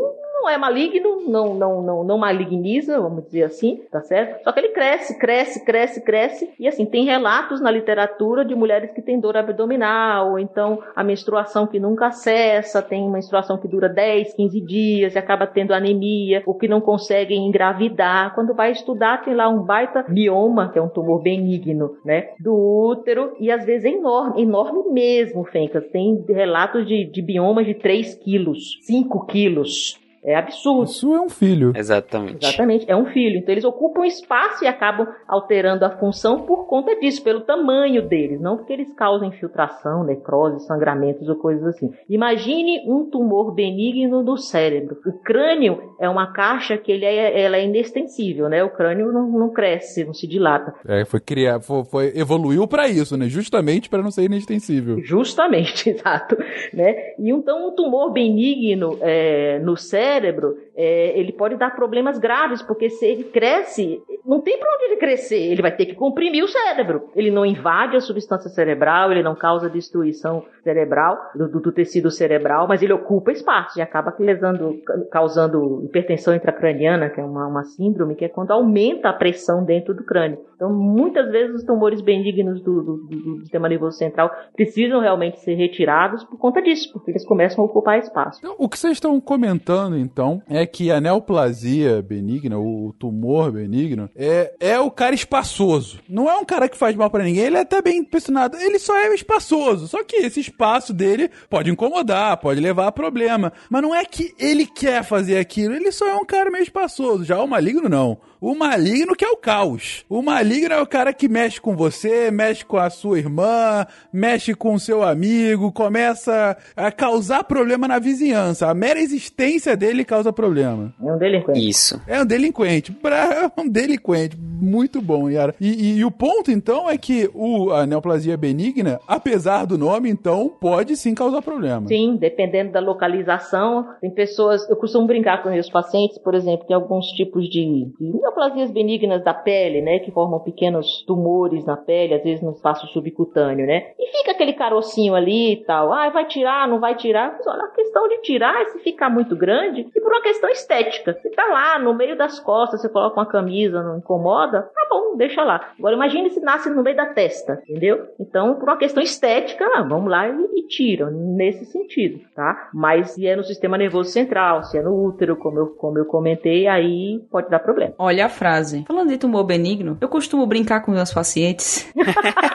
[0.43, 4.43] não é maligno, não, não, não, não maligniza, vamos dizer assim, tá certo?
[4.43, 6.53] Só que ele cresce, cresce, cresce, cresce.
[6.59, 11.03] E assim, tem relatos na literatura de mulheres que têm dor abdominal, ou então a
[11.03, 16.43] menstruação que nunca cessa, tem menstruação que dura 10, 15 dias e acaba tendo anemia,
[16.45, 18.35] ou que não conseguem engravidar.
[18.35, 22.31] Quando vai estudar, tem lá um baita mioma, que é um tumor benigno, né?
[22.37, 25.87] Do útero, e às vezes é enorme, enorme mesmo, Fencas.
[25.87, 30.02] Tem relatos de, de biomas de 3 quilos, 5 quilos.
[30.23, 30.89] É absurdo.
[30.89, 31.73] Isso é um filho.
[31.75, 32.45] Exatamente.
[32.45, 33.37] Exatamente, é um filho.
[33.37, 38.39] Então eles ocupam espaço e acabam alterando a função por conta disso, pelo tamanho deles,
[38.39, 41.91] não porque eles causam infiltração, necrose, sangramentos ou coisas assim.
[42.09, 44.97] Imagine um tumor benigno do cérebro.
[45.05, 48.63] O crânio é uma caixa que ele é, ela é inextensível, né?
[48.63, 50.73] O crânio não, não cresce, não se dilata.
[50.87, 53.27] É, foi criar, foi, foi evoluiu para isso, né?
[53.27, 55.03] Justamente para não ser inextensível.
[55.03, 56.37] Justamente, exato,
[56.73, 57.13] né?
[57.19, 62.61] E então um tumor benigno é, no cérebro cérebro, é, ele pode dar problemas graves,
[62.61, 66.43] porque se ele cresce, não tem para onde ele crescer, ele vai ter que comprimir
[66.43, 67.09] o cérebro.
[67.15, 72.67] Ele não invade a substância cerebral, ele não causa destruição cerebral, do, do tecido cerebral,
[72.67, 74.77] mas ele ocupa espaço e acaba lesando,
[75.11, 79.93] causando hipertensão intracraniana, que é uma, uma síndrome, que é quando aumenta a pressão dentro
[79.93, 80.39] do crânio.
[80.55, 85.55] Então, muitas vezes os tumores benignos do, do, do, sistema nervoso central precisam realmente ser
[85.55, 88.39] retirados por conta disso, porque eles começam a ocupar espaço.
[88.39, 94.09] Então, o que vocês estão comentando, então, é que a neoplasia benigna, o tumor benigno,
[94.15, 95.99] é, é o cara espaçoso.
[96.07, 98.57] Não é um cara que faz mal para ninguém, ele é até bem impressionado.
[98.57, 99.87] Ele só é espaçoso.
[99.87, 103.51] Só que esse espaço dele pode incomodar, pode levar a problema.
[103.69, 107.23] Mas não é que ele quer fazer aquilo, ele só é um cara meio espaçoso.
[107.23, 108.17] Já o maligno, não.
[108.43, 110.03] O maligno que é o caos.
[110.09, 114.53] O maligno é o cara que mexe com você, mexe com a sua irmã, mexe
[114.53, 118.67] com o seu amigo, começa a causar problema na vizinhança.
[118.67, 120.93] A mera existência dele causa problema.
[121.01, 121.69] É um delinquente.
[121.69, 122.01] Isso.
[122.05, 122.93] É um delinquente.
[123.01, 124.37] É um delinquente.
[124.37, 125.55] Muito bom, Yara.
[125.57, 130.09] E, e, e, o ponto, então, é que o, a neoplasia benigna, apesar do nome,
[130.09, 131.87] então, pode sim causar problema.
[131.87, 133.87] Sim, dependendo da localização.
[134.01, 138.05] Tem pessoas, eu costumo brincar com meus pacientes, por exemplo, tem alguns tipos de, de
[138.33, 142.87] neoplasias benignas da pele, né, que formam pequenos tumores na pele, às vezes no espaço
[142.87, 143.91] subcutâneo, né?
[143.99, 145.93] E fica aquele carocinho ali e tal.
[145.93, 147.33] Ah, vai tirar, não vai tirar?
[147.33, 151.13] Mas olha, a questão de tirar, se ficar muito grande, e por uma questão estética.
[151.13, 155.15] Se tá lá no meio das costas, você coloca uma camisa, não incomoda, tá bom,
[155.15, 155.71] deixa lá.
[155.77, 158.07] Agora imagine se nasce no meio da testa, entendeu?
[158.19, 162.69] Então, por uma questão estética, ah, vamos lá e, e tiram, nesse sentido, tá?
[162.73, 166.05] Mas se é no sistema nervoso central, se é no útero, como eu, como eu
[166.05, 167.93] comentei, aí pode dar problema.
[167.97, 168.85] Olha a frase.
[168.87, 171.87] Falando de tumor benigno, eu costumo brincar com meus pacientes.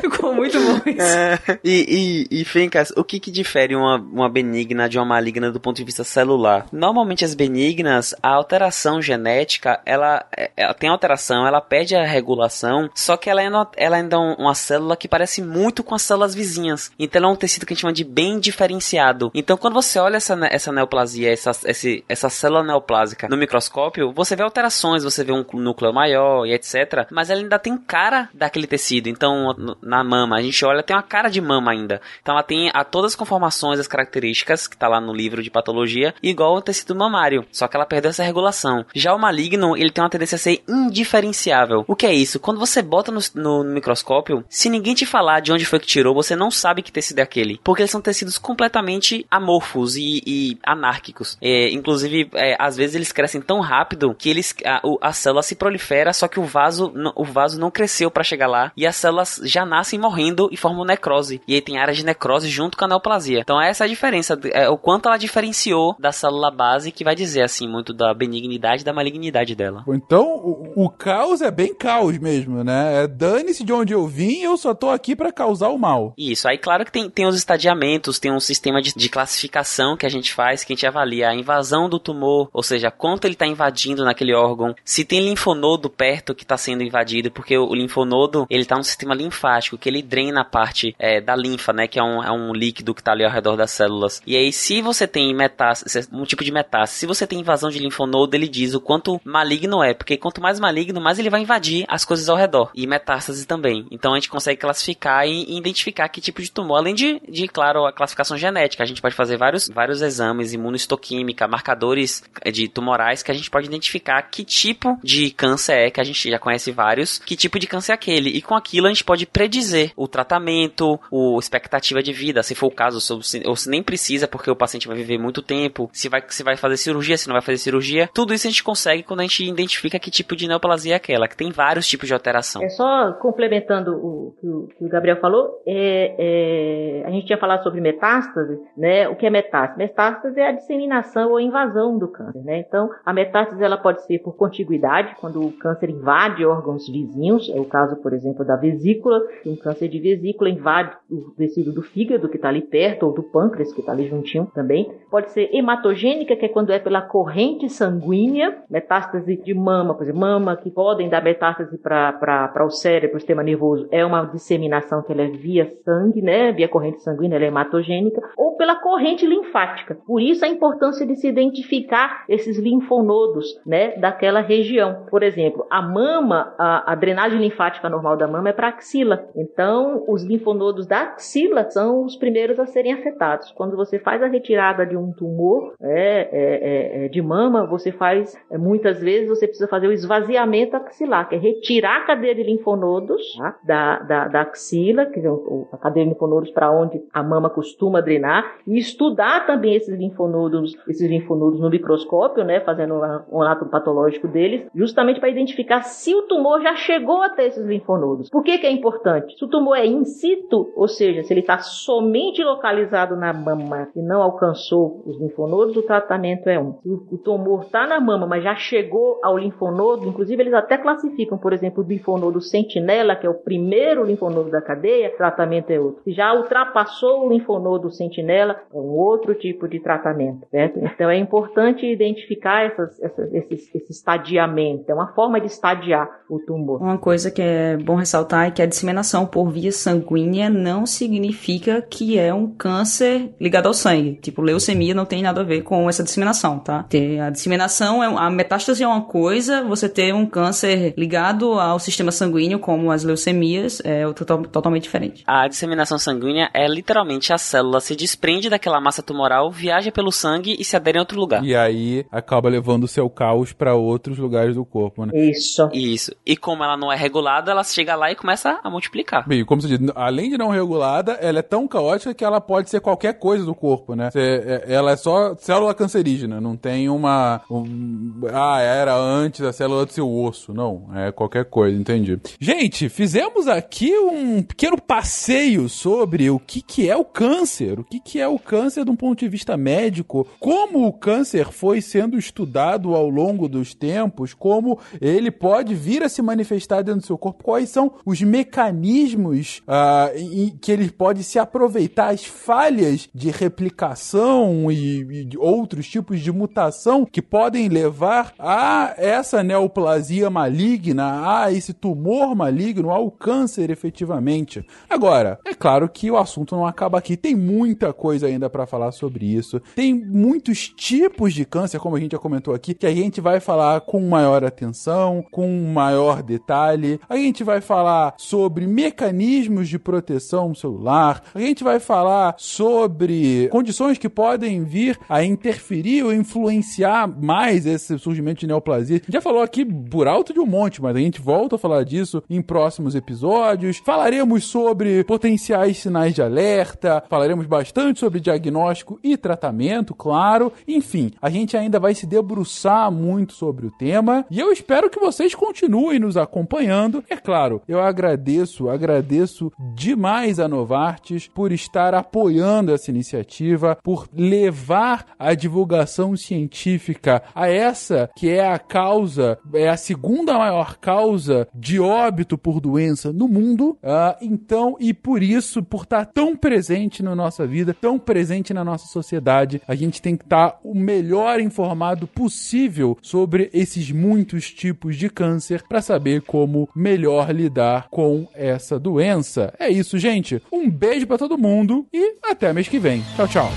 [0.00, 1.00] Ficou muito bom isso.
[1.00, 5.50] É, e, e, e Fencas, o que que difere uma, uma benigna de uma maligna
[5.50, 6.66] do ponto de vista celular?
[6.72, 10.24] Normalmente as benignas, a alteração genética, ela,
[10.56, 14.54] ela tem alteração, ela perde a regulação, só que ela é, ela ainda é uma
[14.54, 16.90] célula que parece muito com as células vizinhas.
[16.98, 19.30] Então ela é um tecido que a gente chama de bem diferenciado.
[19.34, 24.34] Então quando você olha essa, essa neoplasia, essa, esse, essa célula neoplásica no microscópio, você
[24.36, 27.06] vê alterações, você vê um núcleo maior e etc.
[27.10, 29.08] Mas ela ainda tem cara daquele tecido.
[29.08, 30.36] Então na mama.
[30.36, 32.00] A gente olha, tem uma cara de mama ainda.
[32.20, 35.50] Então ela tem a, todas as conformações, as características que tá lá no livro de
[35.50, 37.44] patologia, igual o tecido mamário.
[37.50, 38.84] Só que ela perdeu essa regulação.
[38.94, 41.84] Já o maligno, ele tem uma tendência a ser indiferenciável.
[41.86, 42.40] O que é isso?
[42.40, 45.86] Quando você bota no, no, no microscópio, se ninguém te falar de onde foi que
[45.86, 47.60] tirou, você não sabe que tecido é aquele.
[47.62, 51.36] Porque eles são tecidos completamente amorfos e, e anárquicos.
[51.40, 55.54] É, inclusive, é, às vezes eles crescem tão rápido que eles a, a célula se
[55.54, 59.12] prolifera, só que o vaso, o vaso não cresceu para chegar lá e a célula
[59.12, 61.40] elas já nascem morrendo e formam necrose.
[61.46, 63.40] E aí tem áreas de necrose junto com a neoplasia.
[63.40, 67.14] Então essa é a diferença, é o quanto ela diferenciou da célula base, que vai
[67.14, 69.84] dizer assim muito da benignidade e da malignidade dela.
[69.88, 73.04] Então o, o caos é bem caos mesmo, né?
[73.04, 76.14] É dane-se de onde eu vim, eu só tô aqui para causar o mal.
[76.16, 80.06] Isso, aí claro que tem, tem os estadiamentos, tem um sistema de, de classificação que
[80.06, 83.34] a gente faz, que a gente avalia a invasão do tumor, ou seja, quanto ele
[83.34, 88.46] está invadindo naquele órgão, se tem linfonodo perto que está sendo invadido, porque o, linfonodo
[88.48, 91.98] ele está no sistema linfático, que ele drena a parte é, da linfa, né, que
[91.98, 94.22] é um, é um líquido que está ali ao redor das células.
[94.26, 97.78] E aí, se você tem metástase, um tipo de metástase, se você tem invasão de
[97.78, 101.84] linfonodo, ele diz o quanto maligno é, porque quanto mais maligno, mais ele vai invadir
[101.88, 102.70] as coisas ao redor.
[102.74, 103.86] E metástase também.
[103.90, 107.86] Então a gente consegue classificar e, identificar que tipo de tumor, além de, de, claro,
[107.86, 108.82] a classificação genética.
[108.82, 113.66] A gente pode fazer vários, vários exames, imunohistoquímica, marcadores de tumorais que a gente pode
[113.66, 117.66] identificar que tipo de câncer é, que a gente já conhece vários, que tipo de
[117.66, 118.30] câncer é aquele.
[118.30, 122.66] E com aquilo a gente pode predizer o tratamento, o expectativa de vida, se for
[122.66, 122.98] o caso,
[123.46, 126.56] ou se nem precisa, porque o paciente vai viver muito tempo, se vai, se vai
[126.56, 128.10] fazer cirurgia, se não vai fazer cirurgia.
[128.12, 131.28] Tudo isso a gente consegue quando a gente identifica que tipo de neoplasia é aquela,
[131.28, 132.62] que tem vários tipos de alteração.
[132.62, 137.38] É só complementando o que o, que o Gabriel falou, é, é, a gente tinha
[137.38, 139.08] falado sobre metástase, né?
[139.08, 139.78] O que é metástase?
[139.78, 142.58] Metástase é a disseminação ou invasão do câncer, né?
[142.58, 147.60] Então, a metástase ela pode ser por contiguidade, quando o câncer invade órgãos vizinhos, é
[147.60, 152.28] o caso, por exemplo, da vesícula, um câncer de vesícula invade o tecido do fígado
[152.28, 154.90] que está ali perto, ou do pâncreas que está ali juntinho também.
[155.10, 160.20] Pode ser hematogênica, que é quando é pela corrente sanguínea, metástase de mama, por exemplo,
[160.20, 165.12] mama que podem dar metástase para o cérebro, o sistema nervoso, é uma disseminação que
[165.12, 166.52] ela é via sangue, né?
[166.52, 169.96] Via corrente sanguínea, ela é hematogênica, ou pela corrente linfática.
[170.06, 175.06] Por isso a importância de se identificar esses linfonodos, né, daquela região.
[175.10, 179.28] Por exemplo, a mama, a, a drenagem linfática normal da mama é para axila.
[179.36, 183.52] Então, os linfonodos da axila são os primeiros a serem afetados.
[183.52, 188.36] Quando você faz a retirada de um tumor é, é, é, de mama, você faz,
[188.50, 192.42] é, muitas vezes, você precisa fazer o esvaziamento axilar, que é retirar a cadeia de
[192.42, 193.56] linfonodos tá?
[193.64, 195.30] da, da, da, axila, que é
[195.72, 200.76] a cadeia de linfonodos para onde a mama costuma drenar, e estudar também esses linfonodos,
[200.88, 202.94] esses linfonodos no microscópio, né, fazendo
[203.30, 208.30] um ato patológico deles, justamente para identificar se o tumor já chegou até esses linfonodos.
[208.30, 209.36] Por que, que é importante?
[209.36, 213.88] Se o tumor é in situ, ou seja, se ele está somente localizado na mama
[213.94, 216.74] e não alcançou os linfonodos, o tratamento é um.
[216.82, 221.36] Se o tumor está na mama, mas já chegou ao linfonodo, inclusive eles até classificam,
[221.36, 226.02] por exemplo, o linfonodo sentinela, que é o primeiro linfonodo da cadeia, tratamento é outro.
[226.04, 230.78] Se já ultrapassou o linfonodo sentinela, é um outro tipo de tratamento, certo?
[230.78, 236.38] Então é importante identificar essas, essas, esses, esse estadiamento, é uma forma de estadiar o
[236.38, 236.80] tumor.
[236.80, 241.82] Uma coisa que é bom ressaltar é que a disseminação por via sanguínea não significa
[241.82, 244.18] que é um câncer ligado ao sangue.
[244.20, 246.86] Tipo, leucemia não tem nada a ver com essa disseminação, tá?
[247.26, 252.10] A disseminação, é, a metástase é uma coisa, você ter um câncer ligado ao sistema
[252.10, 255.22] sanguíneo, como as leucemias, é totalmente diferente.
[255.26, 260.56] A disseminação sanguínea é literalmente a célula se desprende daquela massa tumoral, viaja pelo sangue
[260.58, 261.44] e se adere em outro lugar.
[261.44, 265.12] E aí acaba levando o seu caos para outros lugares do corpo, né?
[265.30, 265.70] Isso.
[265.72, 266.12] Isso.
[266.26, 269.24] E como ela não é regulada, ela chega lá e começa a multiplicar.
[269.24, 272.68] Bem, como você diz, além de não regulada, ela é tão caótica que ela pode
[272.68, 274.10] ser qualquer coisa do corpo, né?
[274.16, 277.40] É, ela é só célula cancerígena, não tem uma.
[277.48, 280.52] Um, ah, era antes a célula do seu osso.
[280.52, 282.18] Não, é qualquer coisa, entendi.
[282.40, 288.00] Gente, fizemos aqui um pequeno passeio sobre o que, que é o câncer, o que,
[288.00, 292.18] que é o câncer de um ponto de vista médico, como o câncer foi sendo
[292.18, 297.18] estudado ao longo dos tempos, como ele pode vir a se manifestar dentro do seu
[297.18, 303.30] corpo, quais são os mecanismos uh, em que ele pode se aproveitar, as falhas de
[303.30, 311.52] replicação e, e outros tipos de mutação que podem levar a essa neoplasia maligna, a
[311.52, 314.64] esse tumor maligno, ao câncer efetivamente.
[314.88, 318.92] Agora, é claro que o assunto não acaba aqui, tem muita coisa ainda para falar
[318.92, 319.60] sobre isso.
[319.74, 323.31] Tem muitos tipos de câncer, como a gente já comentou aqui, que a gente vai
[323.40, 327.00] falar com maior atenção, com maior detalhe.
[327.08, 331.22] A gente vai falar sobre mecanismos de proteção celular.
[331.34, 337.98] A gente vai falar sobre condições que podem vir a interferir ou influenciar mais esse
[337.98, 339.02] surgimento de neoplasia.
[339.08, 342.22] Já falou aqui por alto de um monte, mas a gente volta a falar disso
[342.28, 343.78] em próximos episódios.
[343.84, 350.52] Falaremos sobre potenciais sinais de alerta, falaremos bastante sobre diagnóstico e tratamento, claro.
[350.66, 354.98] Enfim, a gente ainda vai se debruçar muito sobre o tema e eu espero que
[354.98, 357.04] vocês continuem nos acompanhando.
[357.08, 364.08] É claro, eu agradeço agradeço, agradeço demais a Novartis por estar apoiando essa iniciativa, por
[364.12, 371.48] levar a divulgação científica a essa que é a causa, é a segunda maior causa
[371.54, 373.76] de óbito por doença no mundo.
[373.82, 378.64] Uh, então, e por isso, por estar tão presente na nossa vida, tão presente na
[378.64, 384.96] nossa sociedade, a gente tem que estar o melhor informado possível sobre esses muitos tipos
[384.96, 389.52] de câncer para saber como melhor lidar com essa doença.
[389.58, 390.42] É isso, gente.
[390.50, 393.04] Um beijo para todo mundo e até mês que vem.
[393.14, 393.52] Tchau, tchau.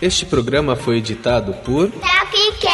[0.00, 2.73] Este programa foi editado por Tapcast.